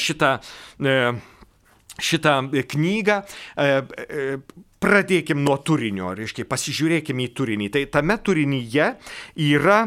šitą, 0.00 0.38
e, 0.82 0.96
šitą 2.10 2.38
knygą, 2.72 3.20
e, 3.54 3.68
pradėkim 4.82 5.42
nuo 5.44 5.58
turinio, 5.64 6.12
reiškia, 6.18 6.46
pasižiūrėkim 6.48 7.20
į 7.24 7.28
turinį. 7.34 7.70
Tai 7.74 7.84
tame 7.98 8.18
turinyje 8.22 8.90
yra, 9.48 9.78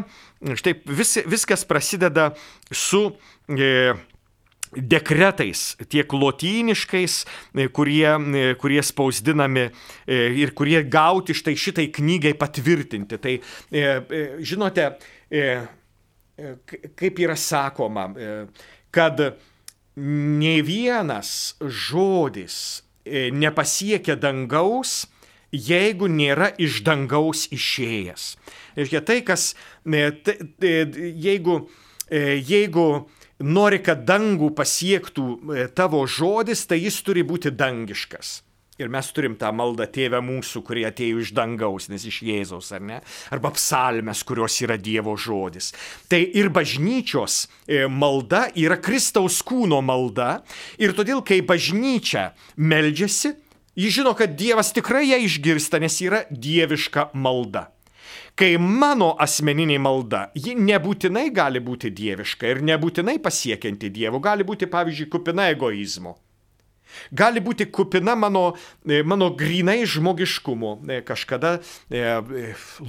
štai 0.60 0.76
vis, 0.86 1.18
viskas 1.28 1.66
prasideda 1.68 2.30
su 2.70 3.06
e, 3.48 3.92
dekretais, 4.76 5.76
tiek 5.88 6.12
lotyniškais, 6.12 7.26
e, 7.54 7.68
kurie, 7.68 8.08
e, 8.08 8.54
kurie 8.60 8.82
spausdinami 8.82 9.68
e, 9.68 10.16
ir 10.40 10.54
kurie 10.56 10.82
gauti 10.88 11.36
štai 11.36 11.54
šitai 11.56 11.88
knygai 11.92 12.34
patvirtinti. 12.38 13.18
Tai 13.20 13.36
žinote, 14.42 14.88
kaip 16.96 17.20
yra 17.20 17.36
sakoma, 17.36 18.08
kad 18.92 19.20
ne 19.96 20.56
vienas 20.64 21.54
žodis 21.60 22.82
nepasiekia 23.06 24.16
dangaus, 24.16 25.06
jeigu 25.52 26.08
nėra 26.08 26.52
iš 26.56 26.82
dangaus 26.86 27.46
išėjęs. 27.52 28.28
Ir 28.80 28.92
tai, 29.04 29.20
kas, 29.26 29.52
jeigu, 29.84 31.58
jeigu 32.10 32.86
nori, 33.42 33.82
kad 33.82 34.06
dangų 34.06 34.52
pasiektų 34.56 35.26
e, 35.26 35.66
tavo 35.74 36.04
žodis, 36.06 36.64
tai 36.66 36.78
jis 36.82 37.00
turi 37.04 37.24
būti 37.26 37.52
dangiškas. 37.54 38.40
Ir 38.82 38.90
mes 38.90 39.08
turim 39.14 39.36
tą 39.38 39.52
maldą 39.54 39.86
Tėvę 39.86 40.18
mūsų, 40.24 40.64
kurie 40.66 40.82
atėjo 40.88 41.20
iš 41.22 41.30
dangaus, 41.36 41.86
nes 41.92 42.02
iš 42.08 42.18
Jėzaus, 42.26 42.72
ar 42.74 42.82
ne? 42.82 42.98
Arba 43.30 43.52
psalmes, 43.54 44.24
kurios 44.26 44.56
yra 44.64 44.74
Dievo 44.80 45.14
žodis. 45.14 45.70
Tai 46.10 46.18
ir 46.18 46.50
bažnyčios 46.50 47.44
e, 47.46 47.84
malda 47.86 48.48
yra 48.58 48.80
Kristaus 48.82 49.38
kūno 49.46 49.78
malda. 49.86 50.40
Ir 50.82 50.96
todėl, 50.98 51.22
kai 51.22 51.38
bažnyčia 51.46 52.32
meldžiasi, 52.58 53.36
ji 53.78 53.92
žino, 54.00 54.16
kad 54.18 54.34
Dievas 54.34 54.74
tikrai 54.74 55.06
ją 55.12 55.20
išgirsta, 55.28 55.78
nes 55.82 56.00
yra 56.02 56.24
dieviška 56.30 57.12
malda. 57.14 57.68
Kai 58.34 58.56
mano 58.58 59.12
asmeninė 59.20 59.78
malda, 59.78 60.24
ji 60.34 60.56
nebūtinai 60.56 61.28
gali 61.36 61.60
būti 61.62 61.92
dieviška 61.92 62.48
ir 62.48 62.64
nebūtinai 62.64 63.18
pasiekianti 63.22 63.92
Dievo, 63.92 64.18
gali 64.24 64.42
būti, 64.48 64.66
pavyzdžiui, 64.72 65.10
kupina 65.12 65.50
egoizmo. 65.52 66.16
Gali 67.12 67.42
būti 67.44 67.68
kupina 67.72 68.14
mano, 68.18 68.52
e, 68.86 69.02
mano 69.02 69.30
grinai 69.38 69.82
žmogiškumo. 69.88 70.72
E, 70.88 71.00
kažkada 71.06 71.56
e, 71.90 72.04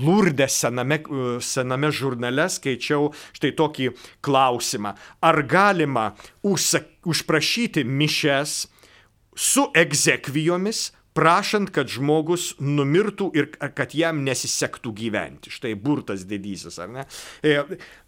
lūrdė 0.04 0.50
sename, 0.52 1.02
sename 1.44 1.92
žurnale 1.94 2.50
skaičiau 2.52 3.12
štai 3.36 3.54
tokį 3.60 3.92
klausimą. 4.26 4.96
Ar 5.24 5.44
galima 5.48 6.12
užsak, 6.44 6.90
užprašyti 7.10 7.84
mišes 7.84 8.58
su 9.36 9.66
egzekvijomis, 9.76 10.92
prašant, 11.14 11.72
kad 11.74 11.90
žmogus 11.92 12.54
numirtų 12.62 13.30
ir 13.38 13.50
kad 13.54 13.94
jam 13.98 14.24
nesisektų 14.26 14.94
gyventi. 14.98 15.54
Štai 15.54 15.76
burtas 15.80 16.26
didysis, 16.30 16.80
ar 16.82 16.92
ne? 16.94 17.06
E, 17.46 17.56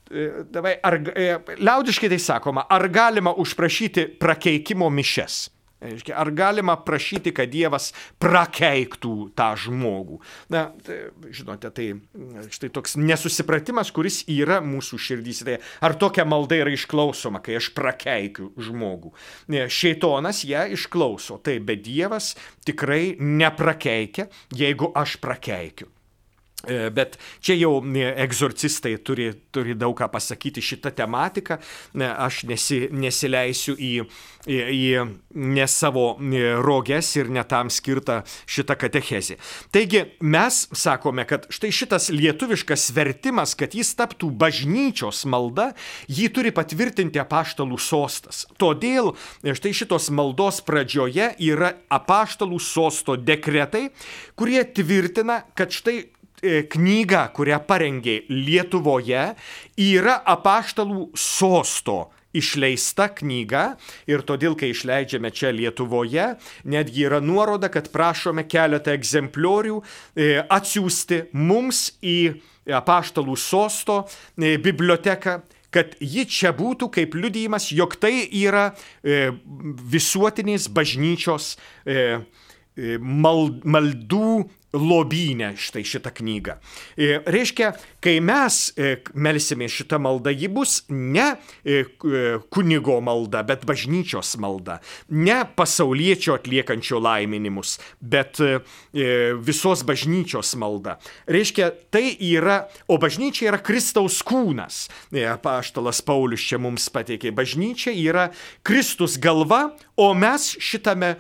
e, 0.10 0.28
davai, 0.52 0.76
ar, 0.84 1.00
e, 1.14 1.28
liaudiškai 1.62 2.12
tai 2.14 2.22
sakoma, 2.22 2.66
ar 2.70 2.88
galima 2.94 3.36
užprašyti 3.42 4.08
prakeikimo 4.22 4.90
mišes? 4.90 5.46
Ar 6.16 6.32
galima 6.36 6.76
prašyti, 6.86 7.34
kad 7.36 7.52
Dievas 7.54 7.92
prakeiktų 8.22 9.14
tą 9.38 9.52
žmogų? 9.66 10.20
Na, 10.54 10.68
tai, 10.86 11.00
žinote, 11.36 11.72
tai 11.76 11.88
štai 12.54 12.72
toks 12.76 12.98
nesusipratimas, 13.00 13.94
kuris 13.96 14.24
yra 14.32 14.62
mūsų 14.66 15.00
širdys. 15.08 15.44
Tai 15.46 15.60
ar 15.86 15.98
tokia 16.02 16.28
malda 16.28 16.60
yra 16.62 16.74
išklausoma, 16.76 17.44
kai 17.46 17.60
aš 17.60 17.72
prakeikiu 17.78 18.52
žmogų? 18.58 19.14
Šeitonas 19.72 20.44
ją 20.48 20.68
išklauso, 20.76 21.40
tai 21.44 21.60
bet 21.64 21.86
Dievas 21.86 22.34
tikrai 22.68 23.16
neprakeikia, 23.20 24.30
jeigu 24.56 24.92
aš 24.96 25.20
prakeikiu. 25.24 25.95
E, 26.64 26.90
bet 26.90 27.18
čia 27.44 27.56
jau 27.60 27.78
egzorcistai 28.24 28.96
turi, 29.04 29.28
turi 29.54 29.76
daug 29.78 29.94
ką 29.98 30.08
pasakyti 30.10 30.64
šitą 30.64 30.94
tematiką. 30.96 31.60
Aš 32.16 32.46
nesi, 32.50 32.80
nesileisiu 32.96 33.76
į, 33.76 33.92
į, 34.48 34.58
į 34.74 35.04
ne 35.36 35.68
savo 35.70 36.08
roges 36.66 37.12
ir 37.20 37.30
netam 37.34 37.70
skirtą 37.74 38.22
šitą 38.50 38.78
katechezį. 38.82 39.38
Taigi 39.76 40.06
mes 40.24 40.64
sakome, 40.72 41.28
kad 41.30 41.46
štai 41.54 41.74
šitas 41.76 42.10
lietuviškas 42.16 42.88
vertimas, 42.96 43.54
kad 43.60 43.76
jis 43.76 43.94
taptų 44.00 44.32
bažnyčios 44.34 45.26
malda, 45.30 45.74
jį 46.08 46.32
turi 46.34 46.56
patvirtinti 46.56 47.22
apaštalų 47.22 47.78
sostas. 47.84 48.46
Todėl 48.62 49.14
štai 49.46 49.76
šitos 49.76 50.10
maldos 50.16 50.64
pradžioje 50.66 51.34
yra 51.52 51.76
apaštalų 51.94 52.64
sosto 52.64 53.20
dekretai, 53.20 53.90
kurie 54.40 54.64
tvirtina, 54.66 55.44
kad 55.54 55.76
štai 55.76 56.15
E, 56.44 56.66
knyga, 56.68 57.30
kurią 57.36 57.62
parengė 57.68 58.20
Lietuvoje, 58.30 59.30
yra 59.80 60.18
apaštalų 60.36 61.10
sosto 61.16 62.10
išleista 62.36 63.08
knyga 63.16 63.78
ir 64.10 64.24
todėl, 64.28 64.58
kai 64.60 64.74
išleidžiame 64.74 65.32
čia 65.32 65.54
Lietuvoje, 65.56 66.34
netgi 66.68 67.06
yra 67.08 67.22
nuoroda, 67.24 67.70
kad 67.72 67.88
prašome 67.94 68.44
keletą 68.52 68.96
egzempliorių 68.98 69.80
e, 69.80 70.32
atsiųsti 70.44 71.30
mums 71.40 71.88
į 72.04 72.20
apaštalų 72.76 73.38
sosto 73.40 74.04
e, 74.04 74.58
biblioteką 74.60 75.40
kad 75.76 75.96
ji 76.00 76.24
čia 76.32 76.54
būtų 76.56 76.88
kaip 76.96 77.18
liudijimas, 77.20 77.68
jog 77.76 77.98
tai 78.00 78.24
yra 78.32 78.70
e, 79.04 79.34
visuotinės 79.92 80.70
bažnyčios 80.72 81.56
e, 81.84 82.22
mal, 83.00 83.50
maldų 83.64 84.46
lobynę 84.76 85.56
štai 85.58 85.86
šitą 85.86 86.12
knygą. 86.12 86.58
E, 86.98 87.22
reiškia, 87.26 87.72
kai 88.04 88.20
mes 88.22 88.74
e, 88.78 88.98
melsime 89.16 89.68
šitą 89.72 90.00
maldą, 90.00 90.34
ji 90.36 90.50
bus 90.52 90.84
ne 90.90 91.36
e, 91.64 91.84
kunigo 92.52 93.00
malda, 93.02 93.44
bet 93.48 93.66
bažnyčios 93.66 94.36
malda. 94.42 94.80
Ne 95.10 95.44
pasaulietčio 95.56 96.36
atliekančio 96.36 97.00
laiminimus, 97.00 97.78
bet 98.02 98.40
visos 99.46 99.84
bažnyčios 99.86 100.54
malda. 100.60 100.98
Reiškia, 101.32 101.70
tai 101.94 102.16
yra, 102.24 102.66
o 102.88 102.98
bažnyčia 103.02 103.50
yra 103.52 103.60
Kristaus 103.64 104.22
kūnas. 104.26 104.86
Paštalas 105.44 106.02
Paulius 106.06 106.44
čia 106.46 106.60
mums 106.62 106.88
pateikė. 106.94 107.32
Bažnyčia 107.36 107.94
yra 107.96 108.28
Kristus 108.66 109.18
galva, 109.22 109.76
o 109.96 110.12
mes 110.18 110.48
šitame 110.60 111.16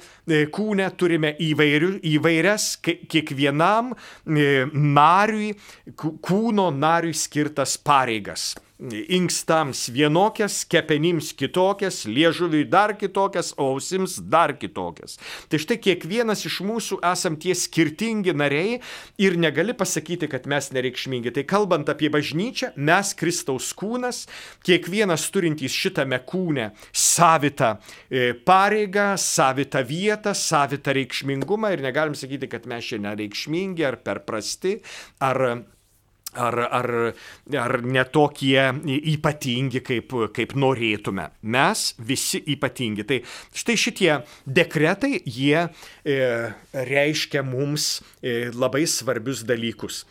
kūne 0.56 0.90
turime 1.00 1.34
įvairių, 1.46 1.92
įvairias 2.16 2.76
kiekvieną 2.84 3.45
kiekvienam 3.46 3.94
e, 4.26 4.66
nariui, 4.74 5.54
kūno 5.96 6.72
nariui 6.74 7.14
skirtas 7.14 7.78
pareigas. 7.78 8.56
Inkstams 8.80 9.88
vienokias, 9.90 10.64
kepenims 10.68 11.32
kitokias, 11.38 12.04
liežuviui 12.06 12.66
dar 12.68 12.96
kitokias, 13.00 13.54
ausims 13.58 14.18
dar 14.20 14.52
kitokias. 14.60 15.16
Tai 15.50 15.60
štai 15.62 15.78
kiekvienas 15.80 16.44
iš 16.48 16.60
mūsų 16.68 17.00
esam 17.08 17.38
tie 17.40 17.56
skirtingi 17.56 18.36
nariai 18.36 18.82
ir 19.22 19.38
negali 19.40 19.76
pasakyti, 19.78 20.28
kad 20.32 20.48
mes 20.52 20.72
nereikšmingi. 20.76 21.32
Tai 21.36 21.46
kalbant 21.48 21.90
apie 21.92 22.12
bažnyčią, 22.12 22.74
mes 22.76 23.14
Kristaus 23.16 23.72
kūnas, 23.78 24.26
kiekvienas 24.68 25.30
turintys 25.32 25.76
šitame 25.76 26.20
kūne 26.28 26.74
savitą 26.92 27.78
e, 28.10 28.34
pareigą, 28.36 29.14
savitą 29.22 29.86
vietą, 29.88 30.36
savitą 30.36 30.96
reikšmingumą 31.00 31.72
ir 31.76 31.86
negalim 31.86 32.18
sakyti, 32.18 32.52
kad 32.52 32.68
mes 32.68 32.92
čia 32.92 33.00
nereikšmingi 33.08 33.88
ar 33.88 34.02
per 34.04 34.26
prasti, 34.28 34.82
ar 35.24 35.64
ar, 36.36 36.60
ar, 36.80 36.90
ar 37.60 37.76
netokie 37.84 38.62
ypatingi, 39.16 39.82
kaip, 39.86 40.16
kaip 40.36 40.56
norėtume. 40.60 41.30
Mes 41.56 41.86
visi 42.00 42.42
ypatingi. 42.56 43.06
Tai 43.08 43.22
štai 43.56 43.78
šitie 43.80 44.12
dekretai, 44.46 45.20
jie 45.26 45.68
e, 45.68 46.18
reiškia 46.74 47.46
mums 47.46 48.00
e, 48.22 48.52
labai 48.54 48.86
svarbius 48.90 49.46
dalykus. 49.48 50.04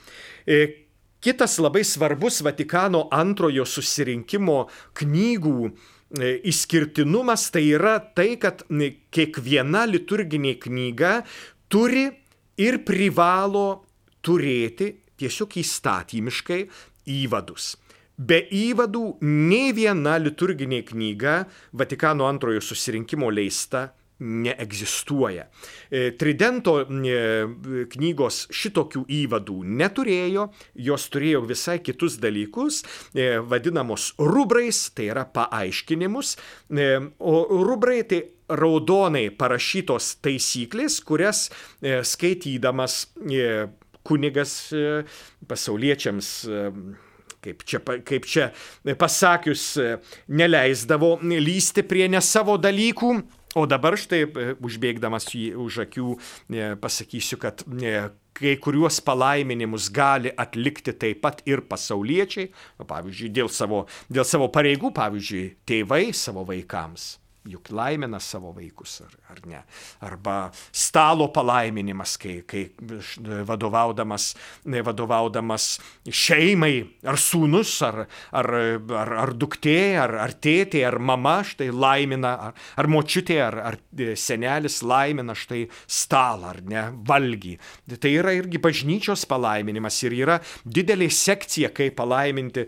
E, 0.47 0.85
kitas 1.25 1.59
labai 1.63 1.85
svarbus 1.85 2.43
Vatikano 2.45 3.07
antrojo 3.15 3.65
susirinkimo 3.69 4.65
knygų 5.01 5.59
e, 5.65 6.35
išskirtinumas 6.51 7.49
tai 7.55 7.65
yra 7.73 7.97
tai, 8.01 8.35
kad 8.41 8.67
kiekviena 9.15 9.87
liturginė 9.89 10.59
knyga 10.61 11.23
turi 11.73 12.11
ir 12.61 12.83
privalo 12.87 13.85
turėti 14.25 14.93
tiesiog 15.21 15.59
įstatymiškai 15.63 16.61
įvadus. 17.23 17.75
Be 18.15 18.39
įvadų 18.47 19.19
nei 19.27 19.73
viena 19.75 20.15
liturginė 20.23 20.85
knyga 20.87 21.45
Vatikano 21.75 22.29
antrojo 22.31 22.63
susirinkimo 22.63 23.31
leista 23.35 23.89
neegzistuoja. 24.19 25.49
E, 25.91 26.13
Tridento 26.19 26.77
e, 26.85 27.17
knygos 27.91 28.45
šitokių 28.55 29.05
įvadų 29.23 29.57
neturėjo, 29.81 30.47
jos 30.87 31.09
turėjo 31.11 31.43
visai 31.49 31.81
kitus 31.83 32.21
dalykus, 32.23 32.83
e, 33.15 33.41
vadinamos 33.43 34.13
rubrais, 34.19 34.87
tai 34.95 35.11
yra 35.11 35.27
paaiškinimus, 35.27 36.37
o 37.19 37.35
rubrai 37.67 38.03
tai 38.09 38.23
raudonai 38.49 39.29
parašytos 39.35 40.15
taisyklės, 40.25 41.01
kurias 41.05 41.49
skaitydamas 41.83 43.07
kunigas 44.05 44.73
e, 44.73 45.05
pasauliečiams 45.49 46.29
e, 46.49 46.67
kaip 47.45 47.65
čia, 47.69 47.81
kaip 47.81 48.29
čia 48.29 48.51
pasakius, 49.01 49.65
e, 49.81 49.97
neleisdavo 50.29 51.17
lysti 51.23 51.87
prie 51.89 52.09
ne 52.13 52.23
savo 52.25 52.59
dalykų. 52.61 53.17
O 53.55 53.69
dabar 53.71 53.95
štai, 53.95 54.25
užbėgdamas 54.67 55.29
jį 55.31 55.53
už 55.63 55.85
akių, 55.85 56.17
pasakysiu, 56.83 57.39
kad 57.39 57.63
kai 58.35 58.57
kuriuos 58.59 58.99
palaiminimus 59.07 59.87
gali 59.95 60.33
atlikti 60.35 60.91
taip 60.99 61.23
pat 61.23 61.45
ir 61.47 61.63
pasauliečiai, 61.71 62.51
pavyzdžiui, 62.83 63.31
dėl 63.31 63.53
savo, 63.55 63.85
dėl 64.11 64.27
savo 64.27 64.51
pareigų, 64.51 64.91
pavyzdžiui, 64.99 65.53
tėvai 65.71 66.09
savo 66.19 66.43
vaikams 66.49 67.13
juk 67.49 67.69
laimina 67.77 68.21
savo 68.21 68.53
vaikus, 68.57 69.01
ar, 69.05 69.15
ar 69.33 69.41
ne. 69.49 69.61
Arba 70.05 70.37
stalo 70.73 71.29
palaiminimas, 71.33 72.17
kai, 72.21 72.39
kai 72.49 72.65
vadovaudamas, 73.49 74.31
vadovaudamas 74.65 75.67
šeimai, 76.09 76.79
ar 77.05 77.21
sūnus, 77.21 77.75
ar, 77.85 78.05
ar, 78.33 78.51
ar, 79.01 79.13
ar 79.27 79.35
duktė, 79.37 79.97
ar, 80.01 80.17
ar 80.25 80.33
tėtė, 80.41 80.85
ar 80.89 80.99
mama 80.99 81.37
štai 81.45 81.69
laimina, 81.75 82.33
ar, 82.49 82.57
ar 82.81 82.91
močiutė, 82.91 83.39
ar, 83.45 83.59
ar 83.73 83.79
senelis 84.17 84.81
laimina 84.85 85.37
štai 85.37 85.67
stalą, 85.85 86.55
ar 86.55 86.63
ne, 86.65 86.87
valgy. 87.07 87.59
Tai 87.93 88.15
yra 88.23 88.35
irgi 88.39 88.61
bažnyčios 88.63 89.27
palaiminimas 89.29 90.01
ir 90.07 90.17
yra 90.23 90.39
didelė 90.65 91.11
sekcija, 91.13 91.75
kaip 91.77 91.99
palaiminti 92.01 92.67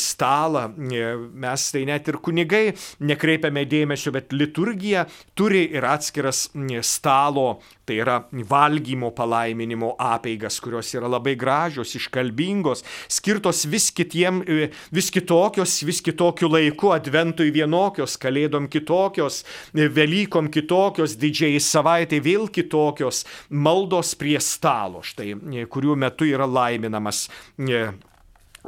stalą. 0.00 0.66
Mes 0.76 1.70
tai 1.72 1.86
net 1.86 2.10
ir 2.10 2.18
kunigai 2.24 2.64
nekreipiame 3.06 3.62
dėmesio, 3.70 4.15
bet 4.16 4.32
liturgija 4.32 5.06
turi 5.36 5.66
ir 5.76 5.84
atskiras 5.84 6.48
stalo, 6.82 7.60
tai 7.86 8.00
yra 8.02 8.16
valgymo 8.50 9.12
palaiminimo 9.14 9.92
apeigas, 10.02 10.58
kurios 10.62 10.90
yra 10.96 11.08
labai 11.10 11.36
gražios, 11.38 11.94
iškalbingos, 11.98 12.82
skirtos 13.12 13.64
vis 13.70 13.90
kitiem, 13.94 14.42
e, 14.42 14.70
vis 14.94 15.10
kitokios, 15.14 15.78
vis 15.86 16.02
kitokiu 16.02 16.50
laiku, 16.50 16.90
adventui 16.96 17.52
vienokios, 17.54 18.16
kalėdom 18.22 18.66
kitokios, 18.72 19.44
e, 19.74 19.86
Velykom 19.96 20.50
kitokios, 20.52 21.14
didžiai 21.20 21.60
savaitai 21.62 22.20
vėl 22.24 22.50
kitokios, 22.50 23.24
maldos 23.50 24.16
prie 24.18 24.40
stalo, 24.42 25.04
štai, 25.06 25.32
e, 25.36 25.70
kurių 25.70 25.96
metu 26.00 26.26
yra 26.26 26.48
laiminamas 26.50 27.26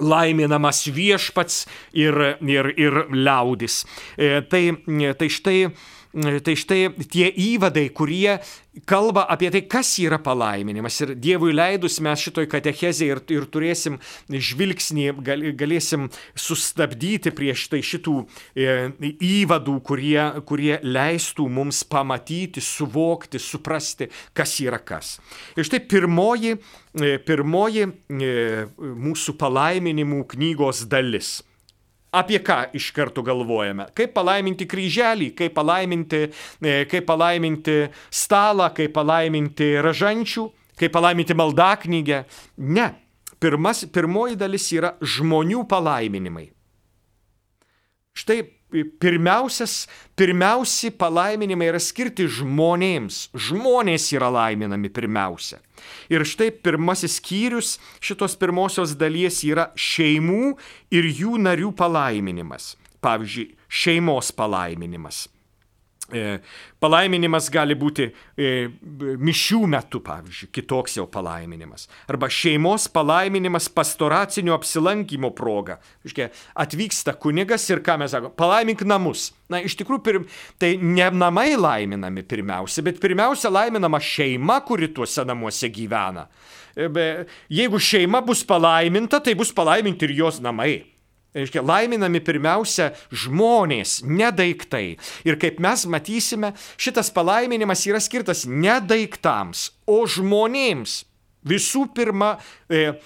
laiminamas 0.00 0.84
viešpats 0.94 1.66
ir, 1.92 2.18
ir, 2.46 2.72
ir 2.76 3.04
liaudis. 3.12 3.84
E, 4.16 4.40
tai, 4.50 4.64
tai 5.18 5.30
štai 5.32 5.60
Tai 6.08 6.54
štai 6.56 6.88
tie 7.12 7.28
įvadai, 7.28 7.90
kurie 7.92 8.38
kalba 8.88 9.26
apie 9.28 9.50
tai, 9.52 9.60
kas 9.68 9.90
yra 10.00 10.16
palaiminimas. 10.22 10.96
Ir 11.04 11.12
Dievui 11.18 11.52
leidus 11.52 11.98
mes 12.04 12.22
šitoj 12.22 12.46
katechezėje 12.48 13.12
ir, 13.12 13.20
ir 13.34 13.46
turėsim 13.52 13.98
žvilgsnį, 14.32 15.08
gal, 15.26 15.44
galėsim 15.58 16.06
sustabdyti 16.38 17.32
prieš 17.36 17.66
tai 17.74 17.82
šitų 17.84 18.14
e, 18.24 18.78
įvadų, 19.28 19.76
kurie, 19.84 20.22
kurie 20.48 20.78
leistų 20.80 21.48
mums 21.52 21.82
pamatyti, 21.84 22.64
suvokti, 22.64 23.42
suprasti, 23.42 24.08
kas 24.32 24.56
yra 24.64 24.80
kas. 24.80 25.18
Ir 25.60 25.68
štai 25.68 25.82
pirmoji, 25.90 26.56
e, 26.96 27.18
pirmoji 27.20 27.84
e, 27.84 28.32
mūsų 28.78 29.36
palaiminimų 29.36 30.24
knygos 30.32 30.86
dalis 30.88 31.38
Apie 32.12 32.38
ką 32.40 32.70
iš 32.72 32.88
karto 32.96 33.22
galvojame? 33.22 33.90
Kaip 33.96 34.14
palaiminti 34.16 34.64
kryželį, 34.68 35.32
kaip 35.36 35.52
palaiminti, 35.56 36.22
e, 36.64 36.84
kaip 36.88 37.04
palaiminti 37.08 37.76
stalą, 38.08 38.70
kaip 38.72 38.94
palaiminti 38.96 39.74
ražančių, 39.84 40.46
kaip 40.80 40.94
palaiminti 40.94 41.36
maldaknygę. 41.36 42.24
Ne. 42.64 42.88
Pirmas, 43.38 43.84
pirmoji 43.94 44.34
dalis 44.40 44.64
yra 44.74 44.96
žmonių 44.98 45.62
palaiminimai. 45.70 46.48
Štai 48.18 48.40
pirmiausias, 48.70 49.86
pirmiausi 50.16 50.90
palaiminimai 50.90 51.70
yra 51.70 51.80
skirti 51.82 52.26
žmonėms. 52.38 53.28
Žmonės 53.32 54.10
yra 54.16 54.28
laiminami 54.34 54.90
pirmiausia. 54.92 55.60
Ir 56.12 56.26
štai 56.28 56.50
pirmasis 56.52 57.18
skyrius 57.20 57.76
šitos 58.04 58.36
pirmosios 58.40 58.96
dalies 58.98 59.40
yra 59.46 59.70
šeimų 59.78 60.54
ir 60.94 61.08
jų 61.08 61.38
narių 61.46 61.72
palaiminimas. 61.78 62.74
Pavyzdžiui, 63.04 63.52
šeimos 63.70 64.32
palaiminimas. 64.34 65.28
E, 66.08 66.38
palaiminimas 66.80 67.50
gali 67.52 67.74
būti 67.76 68.06
e, 68.08 68.52
mišių 69.20 69.58
metu, 69.68 70.00
pavyzdžiui, 70.00 70.48
kitoks 70.56 70.96
jau 70.96 71.04
palaiminimas. 71.12 71.84
Arba 72.08 72.30
šeimos 72.32 72.86
palaiminimas 72.94 73.68
pastoracinio 73.68 74.54
apsilankimo 74.56 75.34
proga. 75.36 75.76
Iškia, 76.08 76.30
atvyksta 76.64 77.12
kunigas 77.20 77.68
ir 77.68 77.84
ką 77.84 77.98
mes 78.00 78.16
sakome, 78.16 78.32
palaimink 78.40 78.86
namus. 78.88 79.34
Na, 79.52 79.60
iš 79.60 79.76
tikrųjų, 79.82 80.04
pirm, 80.04 80.28
tai 80.56 80.74
ne 80.80 81.10
namai 81.12 81.50
laiminami 81.60 82.24
pirmiausia, 82.24 82.86
bet 82.88 83.04
pirmiausia 83.04 83.52
laiminama 83.52 84.00
šeima, 84.00 84.62
kuri 84.64 84.88
tuose 84.96 85.28
namuose 85.28 85.68
gyvena. 85.72 86.24
E, 86.72 86.88
jeigu 87.52 87.76
šeima 87.76 88.24
bus 88.24 88.46
palaiminta, 88.48 89.20
tai 89.20 89.36
bus 89.36 89.52
palaiminti 89.52 90.08
ir 90.08 90.22
jos 90.22 90.40
namai. 90.40 90.86
Reiškia, 91.38 91.62
laiminami 91.62 92.20
pirmiausia 92.24 92.90
žmonės, 93.14 94.00
ne 94.06 94.30
daiktai. 94.34 94.96
Ir 95.28 95.38
kaip 95.40 95.60
mes 95.62 95.84
matysime, 95.90 96.54
šitas 96.80 97.12
palaiminimas 97.14 97.84
yra 97.86 98.00
skirtas 98.02 98.44
ne 98.48 98.78
daiktams, 98.82 99.68
o 99.86 100.02
žmonėms. 100.10 101.04
Visų 101.48 101.86
pirma, 101.94 102.34
e, 102.66 102.98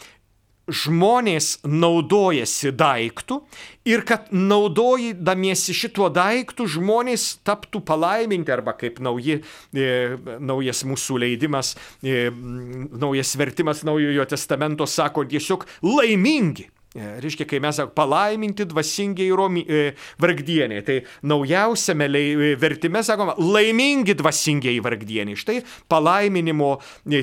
žmonės 0.71 1.57
naudojasi 1.67 2.71
daiktų 2.79 3.41
ir 3.89 4.05
kad 4.07 4.31
naudojydamiesi 4.31 5.75
šituo 5.75 6.09
daiktu 6.15 6.69
žmonės 6.71 7.43
taptų 7.47 7.83
palaiminti 7.87 8.55
arba 8.55 8.77
kaip 8.79 9.01
nauji, 9.03 9.41
e, 9.75 9.89
naujas 10.39 10.85
mūsų 10.87 11.19
leidimas, 11.25 11.75
e, 12.03 12.31
naujas 12.31 13.35
vertimas 13.37 13.83
naujojo 13.87 14.29
testamento 14.31 14.87
sako 14.87 15.27
tiesiog 15.27 15.67
laimingi. 15.83 16.71
E, 16.93 17.05
reiškia, 17.25 17.47
kai 17.49 17.57
mes 17.65 17.79
sakome 17.79 17.95
palaiminti 17.97 18.67
dvasingiai 18.69 19.33
romi, 19.37 19.63
e, 19.65 19.95
vargdieniai, 20.21 20.83
tai 20.85 20.99
naujausiame 21.25 22.09
e, 22.21 22.51
vertime 22.61 23.01
sakoma 23.03 23.33
laimingi 23.39 24.13
dvasingiai 24.19 24.83
vargdieniai. 24.85 25.39
Štai 25.41 25.63
palaiminimo 25.89 26.75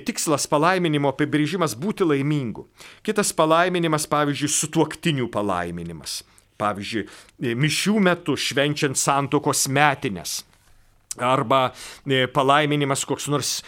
tikslas, 0.08 0.48
palaiminimo 0.50 1.14
apibrėžimas 1.14 1.78
būti 1.78 2.08
laimingu. 2.10 2.66
Kitas 3.06 3.30
palaiminimas, 3.38 4.10
pavyzdžiui, 4.10 4.50
sutuoktinių 4.58 5.30
palaiminimas. 5.30 6.24
Pavyzdžiui, 6.60 7.06
mišių 7.56 8.00
metu 8.10 8.34
švenčiant 8.36 8.98
santokos 8.98 9.68
metinės. 9.70 10.42
Arba 11.20 11.70
palaiminimas 12.34 13.06
koks 13.08 13.30
nors 13.30 13.60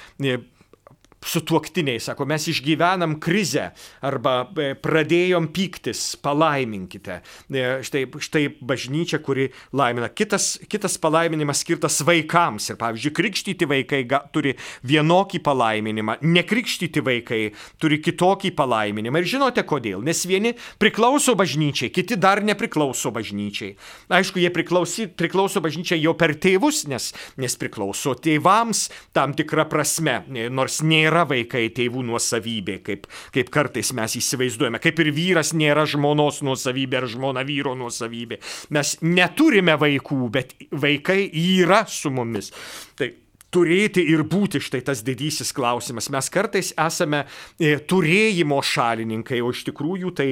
sutuoktiniai, 1.25 1.99
sako, 2.01 2.25
mes 2.25 2.47
išgyvenam 2.49 3.19
krizę 3.21 3.69
arba 4.05 4.33
e, 4.57 4.71
pradėjom 4.81 5.51
pyktis, 5.53 6.15
palaiminkite. 6.21 7.19
E, 7.53 7.65
štai, 7.85 8.07
štai 8.25 8.47
bažnyčia, 8.57 9.21
kuri 9.21 9.51
laimina. 9.77 10.09
Kitas, 10.09 10.55
kitas 10.71 10.97
palaiminimas 11.01 11.61
skirtas 11.61 11.99
vaikams. 12.07 12.71
Ir 12.73 12.79
pavyzdžiui, 12.81 13.13
krikštyti 13.19 13.69
vaikai 13.69 14.01
ga, 14.09 14.23
turi 14.33 14.55
vienokį 14.87 15.43
palaiminimą, 15.45 16.17
nekrikštyti 16.25 17.05
vaikai 17.05 17.41
turi 17.81 18.01
kitokį 18.01 18.53
palaiminimą. 18.57 19.21
Ir 19.21 19.31
žinote 19.35 19.65
kodėl? 19.67 20.01
Nes 20.05 20.23
vieni 20.25 20.55
priklauso 20.81 21.37
bažnyčiai, 21.37 21.91
kiti 21.93 22.17
dar 22.17 22.41
nepriklauso 22.45 23.13
bažnyčiai. 23.13 23.75
Aišku, 24.09 24.41
jie 24.41 24.49
priklauso, 24.53 25.05
priklauso 25.17 25.61
bažnyčiai 25.61 26.01
jau 26.01 26.15
per 26.17 26.33
tėvus, 26.41 26.87
nes, 26.89 27.11
nes 27.37 27.59
priklauso 27.61 28.17
tėvams 28.17 28.87
tam 29.13 29.37
tikrą 29.37 29.67
prasme, 29.69 30.21
nors 30.49 30.81
nėra 30.81 31.10
nėra 31.11 31.25
vaikai 31.27 31.69
tėvų 31.75 32.05
nuosavybė, 32.07 32.79
kaip, 32.85 33.07
kaip 33.35 33.49
kartais 33.51 33.91
mes 33.93 34.15
įsivaizduojame, 34.15 34.79
kaip 34.79 34.99
ir 35.03 35.11
vyras 35.11 35.53
nėra 35.53 35.85
žmonos 35.85 36.41
nuosavybė 36.41 37.01
ar 37.01 37.07
žmona 37.11 37.43
vyro 37.43 37.75
nuosavybė. 37.75 38.39
Mes 38.71 38.97
neturime 39.01 39.75
vaikų, 39.75 40.29
bet 40.31 40.55
vaikai 40.71 41.29
yra 41.33 41.85
su 41.87 42.11
mumis. 42.11 42.51
Tai 42.95 43.11
turėti 43.51 44.05
ir 44.07 44.23
būti 44.23 44.61
štai 44.63 44.81
tas 44.87 45.03
didysis 45.03 45.51
klausimas. 45.51 46.07
Mes 46.09 46.29
kartais 46.31 46.71
esame 46.79 47.25
e, 47.59 47.75
turėjimo 47.83 48.61
šalininkai, 48.63 49.41
o 49.43 49.51
iš 49.51 49.65
tikrųjų 49.67 50.13
tai 50.15 50.29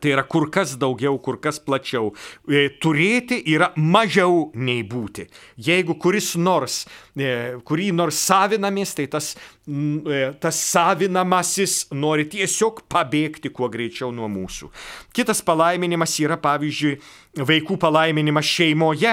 Tai 0.00 0.12
yra 0.12 0.24
kur 0.28 0.48
kas 0.52 0.74
daugiau, 0.76 1.16
kur 1.22 1.38
kas 1.40 1.58
plačiau. 1.62 2.12
E, 2.48 2.68
turėti 2.82 3.38
yra 3.52 3.70
mažiau 3.76 4.50
nei 4.54 4.82
būti. 4.86 5.26
Jeigu 5.62 5.96
kuris 6.00 6.34
nors, 6.36 6.84
e, 7.16 7.56
kurį 7.66 7.92
nors 7.96 8.18
savinamės, 8.28 8.94
tai 8.98 9.06
tas, 9.12 9.32
e, 9.66 10.20
tas 10.40 10.58
savinamasis 10.72 11.86
nori 11.96 12.26
tiesiog 12.32 12.84
pabėgti 12.92 13.52
kuo 13.54 13.70
greičiau 13.72 14.12
nuo 14.12 14.28
mūsų. 14.32 14.70
Kitas 15.16 15.40
palaiminimas 15.46 16.18
yra, 16.20 16.36
pavyzdžiui, 16.40 16.98
vaikų 17.36 17.76
palaiminimas 17.80 18.48
šeimoje, 18.48 19.10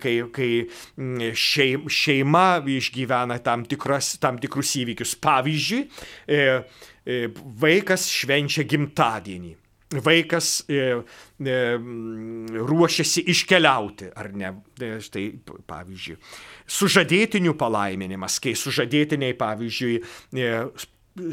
kai, 0.00 0.12
kai 0.32 0.50
šeima 1.36 2.44
išgyvena 2.64 3.36
tam, 3.44 3.66
tikras, 3.68 4.14
tam 4.20 4.38
tikrus 4.40 4.72
įvykius. 4.80 5.12
Pavyzdžiui, 5.20 5.82
vaikas 7.60 8.08
švenčia 8.08 8.64
gimtadienį 8.64 9.58
vaikas 9.90 10.64
e, 10.70 11.02
e, 11.42 11.56
ruošiasi 12.70 13.24
iškeliauti, 13.32 14.12
ar 14.14 14.30
ne? 14.36 14.52
E, 14.78 14.92
štai, 15.02 15.26
pavyzdžiui, 15.70 16.16
sužadėtinių 16.70 17.56
palaiminimas, 17.58 18.38
kai 18.42 18.54
sužadėtiniai, 18.58 19.34
pavyzdžiui, 19.40 19.98
e, 20.38 20.54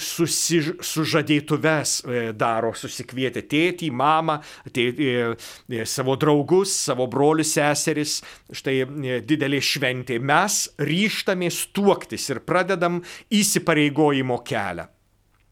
susi, 0.01 0.59
sužadėtuves 0.81 1.93
e, 2.01 2.23
daro, 2.37 2.73
susikvietę 2.77 3.43
tėtį, 3.49 3.91
mamą, 3.93 4.39
tė, 4.73 4.87
e, 4.97 5.85
savo 5.85 6.17
draugus, 6.19 6.73
savo 6.87 7.07
brolius, 7.11 7.53
seseris, 7.55 8.19
štai 8.49 8.79
didelė 9.27 9.61
šventė. 9.63 10.19
Mes 10.19 10.63
ryštamės 10.81 11.67
tuoktis 11.75 12.29
ir 12.33 12.41
pradedam 12.47 13.03
įsipareigojimo 13.29 14.41
kelią. 14.47 14.89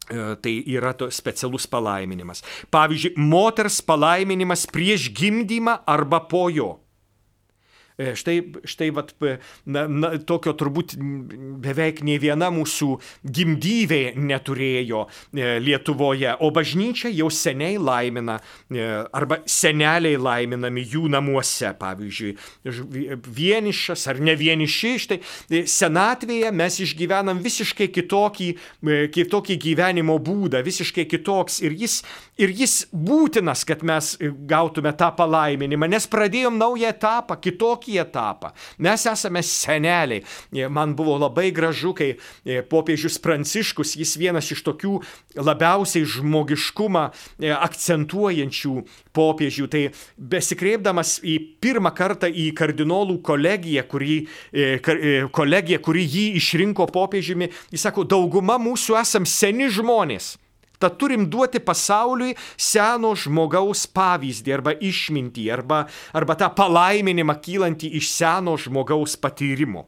E, 0.09 0.35
tai 0.41 0.63
yra 0.69 0.93
to 0.93 1.09
specialus 1.09 1.65
palaiminimas. 1.67 2.43
Pavyzdžiui, 2.69 3.15
moters 3.17 3.81
palaiminimas 3.81 4.67
prieš 4.69 5.09
gimdymą 5.09 5.79
arba 5.89 6.21
po 6.29 6.45
jo. 6.53 6.75
E, 7.97 8.11
štai, 8.11 8.41
štai 8.67 8.89
vat, 8.91 9.13
na, 9.63 9.85
na, 9.87 10.09
tokio 10.27 10.51
turbūt 10.59 10.97
beveik 11.63 12.01
nei 12.03 12.17
viena 12.19 12.49
mūsų 12.51 12.89
gimdyvė 13.23 14.17
neturėjo 14.19 15.05
e, 15.07 15.53
Lietuvoje, 15.63 16.33
o 16.43 16.49
bažnyčia 16.51 17.07
jau 17.15 17.29
seniai 17.31 17.77
laimina, 17.79 18.35
e, 18.67 18.83
arba 19.15 19.37
seneliai 19.47 20.19
laiminami 20.19 20.83
jų 20.91 21.05
namuose, 21.13 21.71
pavyzdžiui, 21.79 22.33
vienišas 23.37 24.03
ar 24.11 24.19
ne 24.19 24.35
vieniši, 24.43 24.91
štai 25.05 25.19
senatvėje 25.71 26.51
mes 26.51 26.81
išgyvenam 26.83 27.39
visiškai 27.45 27.87
kitokį, 27.95 28.49
kitokį 29.15 29.59
gyvenimo 29.69 30.17
būdą, 30.19 30.59
visiškai 30.67 31.07
kitoks. 31.15 31.61
Ir 31.63 31.79
jis, 31.79 32.01
ir 32.35 32.51
jis 32.51 32.75
būtinas, 32.91 33.63
kad 33.67 33.87
mes 33.87 34.17
gautume 34.19 34.91
tą 34.99 35.13
palaiminimą, 35.15 35.87
nes 35.95 36.11
pradėjom 36.11 36.59
naują 36.59 36.91
etapą, 36.91 37.39
kitokį 37.39 37.84
kitokį 37.85 37.99
etapą. 38.01 38.51
Mes 38.77 39.05
esame 39.05 39.41
seneliai. 39.43 40.23
Man 40.69 40.95
buvo 40.95 41.17
labai 41.17 41.51
gražu, 41.51 41.93
kai 41.93 42.15
e, 42.45 42.61
popiežius 42.61 43.19
Pranciškus, 43.19 43.95
jis 43.95 44.17
vienas 44.17 44.51
iš 44.51 44.63
tokių 44.65 45.01
labiausiai 45.37 46.05
žmogiškumą 46.05 47.11
e, 47.39 47.51
akcentuojančių 47.53 48.75
popiežių, 49.15 49.67
tai 49.67 49.83
besikreipdamas 50.17 51.19
į 51.23 51.37
pirmą 51.61 51.93
kartą 51.95 52.27
į 52.29 52.51
kardinolų 52.55 53.21
kolegiją, 53.25 53.85
kurį, 53.87 54.17
e, 54.51 55.27
kolegiją, 55.31 55.81
kuri 55.81 56.05
jį 56.05 56.25
išrinko 56.39 56.87
popiežiumi, 56.91 57.51
jis 57.71 57.85
sako, 57.85 58.03
dauguma 58.03 58.57
mūsų 58.61 58.99
esam 59.01 59.25
seni 59.25 59.69
žmonės. 59.69 60.35
Tad 60.79 60.97
turim 61.01 61.27
duoti 61.31 61.61
pasauliui 61.63 62.35
seno 62.57 63.13
žmogaus 63.17 63.85
pavyzdį 63.95 64.55
arba 64.55 64.75
išmintį 64.79 65.45
arba, 65.55 65.83
arba 66.15 66.37
tą 66.39 66.49
palaiminimą 66.57 67.37
kylantį 67.43 67.93
iš 67.99 68.11
seno 68.15 68.57
žmogaus 68.59 69.17
patyrimo. 69.19 69.87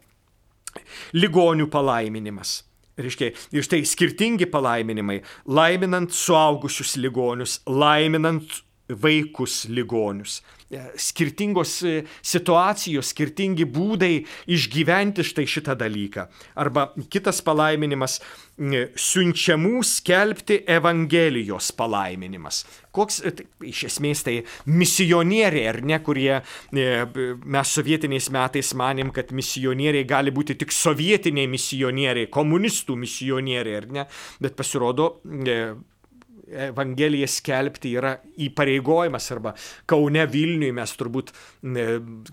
Ligonių 1.17 1.69
palaiminimas. 1.73 2.61
Reiškia, 2.97 3.29
ir 3.53 3.65
štai 3.65 3.83
skirtingi 3.85 4.47
palaiminimai, 4.49 5.19
laiminant 5.53 6.09
suaugusius 6.13 6.95
ligonius, 6.97 7.59
laiminant 7.69 8.63
vaikus 8.89 9.67
ligonius. 9.69 10.39
E, 10.67 10.81
skirtingos 10.99 11.77
e, 11.87 12.01
situacijos, 12.19 13.13
skirtingi 13.13 13.63
būdai 13.71 14.25
išgyventi 14.51 15.23
štai 15.23 15.45
šitą 15.47 15.77
dalyką. 15.79 16.25
Arba 16.59 16.89
kitas 17.07 17.39
palaiminimas- 17.39 18.19
siunčiamų 19.07 19.79
skelbti 19.87 20.59
Evangelijos 20.67 21.71
palaiminimas. 21.71 22.65
Koks, 22.91 23.21
e, 23.23 23.31
tai, 23.31 23.47
iš 23.63 23.85
esmės, 23.87 24.25
tai 24.27 24.43
misionieriai, 24.65 25.67
ar 25.71 25.81
ne, 25.81 25.99
kurie 26.03 26.41
mes 26.73 27.67
sovietiniais 27.71 28.29
metais 28.29 28.73
manėm, 28.73 29.13
kad 29.13 29.31
misionieriai 29.31 30.03
gali 30.03 30.31
būti 30.31 30.57
tik 30.57 30.71
sovietiniai 30.71 31.47
misionieriai, 31.47 32.27
komunistų 32.27 32.97
misionieriai, 32.97 33.77
ar 33.77 33.87
ne, 33.87 34.07
bet 34.41 34.57
pasirodo, 34.57 35.15
Evangeliją 36.47 37.27
skelbti 37.27 37.91
yra 37.99 38.13
įpareigojimas 38.39 39.25
arba 39.35 39.51
Kaune 39.89 40.23
Vilniui 40.31 40.71
mes 40.75 40.93
turbūt 40.95 41.33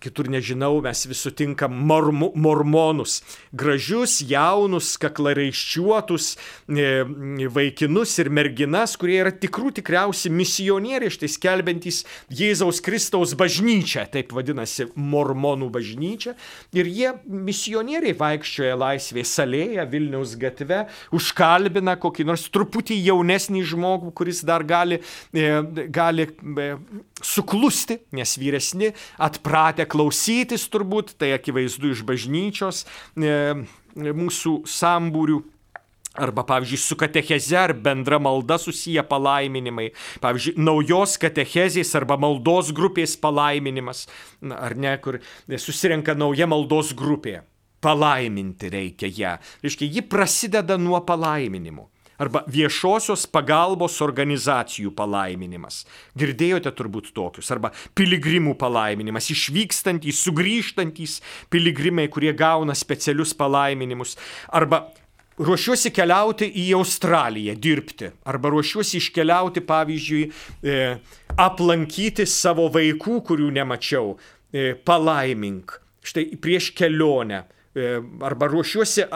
kitur 0.03 0.29
nežinau, 0.31 0.79
mes 0.85 1.05
vis 1.09 1.23
sutinkam 1.25 1.75
mormu, 1.89 2.31
mormonus, 2.39 3.19
gražius, 3.57 4.21
jaunus, 4.29 4.93
kaklaraiščiuotus 5.03 6.29
e, 6.69 7.49
vaikinus 7.55 8.13
ir 8.23 8.31
merginas, 8.35 8.95
kurie 9.01 9.19
yra 9.25 9.33
tikrų 9.35 9.75
tikriausi 9.81 10.31
misionieriai, 10.31 11.13
štai 11.13 11.31
skelbiantys 11.35 12.03
Jėzaus 12.35 12.83
Kristaus 12.85 13.35
bažnyčią, 13.39 14.07
taip 14.13 14.35
vadinasi 14.37 14.89
mormonų 14.95 15.71
bažnyčia. 15.75 16.37
Ir 16.77 16.91
jie 16.91 17.15
misionieriai 17.27 18.15
vaikščioja 18.19 18.79
laisvėje 18.79 19.27
salėje, 19.33 19.89
Vilniaus 19.91 20.37
gatve, 20.41 20.85
užkalbina 21.15 21.97
kokį 22.01 22.29
nors 22.31 22.47
truputį 22.55 23.01
jaunesnį 23.09 23.65
žmogų 23.75 24.04
žmogų, 24.05 24.15
kuris 24.15 24.45
dar 24.45 24.65
gali, 24.65 25.01
e, 25.33 25.63
gali 25.89 26.29
e, 26.29 26.77
suklusti, 27.23 27.99
nes 28.13 28.37
vyresni 28.39 28.93
atpratę 29.19 29.87
klausytis 29.87 30.69
turbūt, 30.69 31.17
tai 31.19 31.33
akivaizdu 31.35 31.93
iš 31.93 32.05
bažnyčios 32.05 32.85
e, 33.17 33.65
mūsų 33.97 34.65
sambūrių. 34.67 35.43
Arba, 36.15 36.45
pavyzdžiui, 36.47 36.79
su 36.79 36.95
katecheze 36.95 37.57
ar 37.59 37.73
bendra 37.75 38.21
malda 38.23 38.55
susiję 38.57 39.03
palaiminimai. 39.03 39.89
Pavyzdžiui, 40.23 40.61
naujos 40.63 41.17
katechezės 41.19 41.91
arba 41.99 42.15
maldos 42.15 42.71
grupės 42.71 43.17
palaiminimas. 43.19 44.05
Ar 44.47 44.77
ne, 44.79 44.93
kur 45.03 45.19
susirenka 45.59 46.15
nauja 46.15 46.47
maldos 46.47 46.93
grupė. 46.95 47.41
Palaiminti 47.83 48.71
reikia 48.71 49.11
ją. 49.11 49.35
Reiškia, 49.67 49.91
ji 49.91 50.07
prasideda 50.07 50.79
nuo 50.79 51.03
palaiminimo. 51.03 51.91
Arba 52.21 52.45
viešosios 52.51 53.27
pagalbos 53.31 54.01
organizacijų 54.05 54.93
palaiminimas. 54.97 55.83
Girdėjote 56.19 56.73
turbūt 56.77 57.13
tokius, 57.17 57.51
arba 57.55 57.73
piligrimų 57.99 58.57
palaiminimas, 58.61 59.31
išvykstantys, 59.35 60.23
sugrįžtantys 60.27 61.21
piligrimai, 61.53 62.09
kurie 62.13 62.35
gauna 62.37 62.77
specialius 62.79 63.35
palaiminimus, 63.39 64.17
arba 64.55 64.85
ruošiuosi 65.39 65.91
keliauti 65.95 66.49
į 66.63 66.69
Australiją 66.79 67.57
dirbti, 67.59 68.11
arba 68.31 68.53
ruošiuosi 68.55 69.01
iškeliauti, 69.01 69.65
pavyzdžiui, 69.67 70.25
e, 70.63 70.77
aplankyti 71.41 72.27
savo 72.27 72.69
vaikų, 72.71 73.19
kurių 73.27 73.51
nemačiau, 73.59 74.15
e, 74.53 74.75
palaimink. 74.75 75.81
Štai 76.05 76.37
prieš 76.37 76.71
kelionę 76.77 77.45
arba 77.75 78.47
ruošiuosi, 78.47 79.07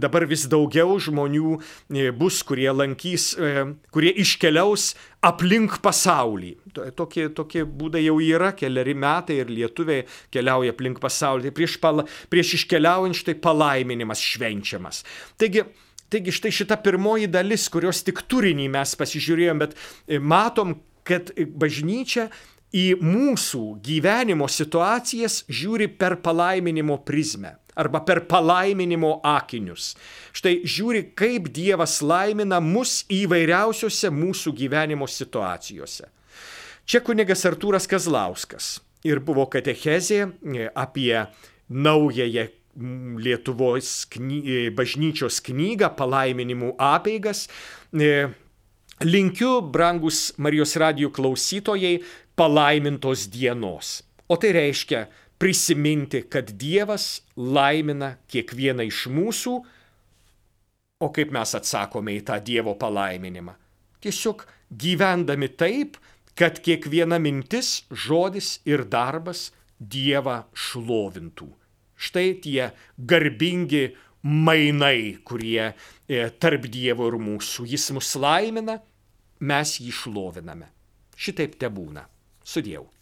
dabar 0.00 0.24
vis 0.28 0.46
daugiau 0.48 0.96
žmonių 1.02 1.54
e, 1.58 2.08
bus, 2.16 2.40
kurie 2.46 2.68
lankys, 2.72 3.30
e, 3.36 3.64
kurie 3.94 4.12
iškeliaus 4.22 4.94
aplink 5.24 5.78
pasaulį. 5.84 6.54
Tokie, 6.96 7.28
tokie 7.36 7.64
būdai 7.68 8.04
jau 8.06 8.16
yra 8.24 8.54
keliari 8.56 8.94
metai 8.96 9.40
ir 9.42 9.52
lietuviai 9.52 10.06
keliauja 10.34 10.72
aplink 10.72 11.02
pasaulį. 11.02 11.48
Tai 11.48 11.54
prieš, 11.60 11.78
pala, 11.82 12.06
prieš 12.32 12.56
iškeliaujant 12.62 13.20
štai 13.20 13.36
palaiminimas 13.44 14.24
švenčiamas. 14.24 15.02
Taigi, 15.40 15.66
taigi 16.08 16.34
štai 16.34 16.54
šita 16.62 16.80
pirmoji 16.84 17.28
dalis, 17.32 17.68
kurios 17.72 18.04
tik 18.06 18.24
turinį 18.30 18.70
mes 18.72 18.94
pasižiūrėjom, 19.00 19.64
bet 19.66 19.76
matom, 20.24 20.78
kad 21.08 21.32
bažnyčia 21.56 22.28
į 22.74 22.98
mūsų 23.00 23.78
gyvenimo 23.84 24.48
situacijas 24.50 25.42
žiūri 25.48 25.88
per 25.88 26.18
palaiminimo 26.24 26.98
prizmę 27.04 27.56
arba 27.78 28.00
per 28.02 28.24
palaiminimo 28.26 29.20
akinius. 29.22 29.92
Štai 30.34 30.64
žiūri, 30.66 31.12
kaip 31.14 31.46
Dievas 31.54 32.00
laimina 32.02 32.58
mus 32.60 33.04
įvairiausiose 33.06 34.10
mūsų 34.10 34.52
gyvenimo 34.58 35.06
situacijose. 35.06 36.08
Čia 36.88 37.02
kunigas 37.06 37.44
Artūras 37.46 37.86
Kazlauskas 37.86 38.78
ir 39.06 39.20
buvo 39.22 39.46
katechezė 39.46 40.22
e, 40.26 40.68
apie 40.74 41.14
naująją 41.68 42.48
Lietuvos 43.18 44.06
kny, 44.12 44.38
e, 44.42 44.58
bažnyčios 44.74 45.40
knygą 45.46 45.90
palaiminimų 45.98 46.74
apeigas. 46.82 47.46
E, 47.92 48.28
linkiu, 49.04 49.58
brangus 49.62 50.32
Marijos 50.38 50.74
radijų 50.80 51.12
klausytojai, 51.14 51.98
palaimintos 52.38 53.26
dienos. 53.30 53.98
O 54.28 54.36
tai 54.36 54.52
reiškia 54.54 55.06
prisiminti, 55.38 56.22
kad 56.30 56.50
Dievas 56.58 57.22
laimina 57.36 58.16
kiekvieną 58.30 58.86
iš 58.88 59.06
mūsų, 59.12 59.54
o 60.98 61.08
kaip 61.14 61.32
mes 61.34 61.54
atsakome 61.54 62.16
į 62.18 62.24
tą 62.26 62.38
Dievo 62.42 62.74
palaiminimą. 62.78 63.54
Tiesiog 64.02 64.44
gyvendami 64.70 65.48
taip, 65.58 65.96
kad 66.38 66.60
kiekviena 66.62 67.18
mintis, 67.22 67.84
žodis 67.90 68.58
ir 68.68 68.84
darbas 68.86 69.48
Dievą 69.78 70.42
šlovintų. 70.54 71.48
Štai 71.98 72.28
tie 72.42 72.70
garbingi 72.98 73.88
mainai, 74.22 75.18
kurie 75.26 75.70
e, 75.70 76.28
tarp 76.38 76.66
Dievo 76.70 77.08
ir 77.10 77.18
mūsų. 77.22 77.66
Jis 77.72 77.88
mus 77.94 78.12
laimina, 78.18 78.78
mes 79.40 79.78
jį 79.82 79.94
šloviname. 79.94 80.70
Šitaip 81.18 81.58
te 81.58 81.70
būna. 81.70 82.04
seria 82.48 82.76
eu. 82.76 82.97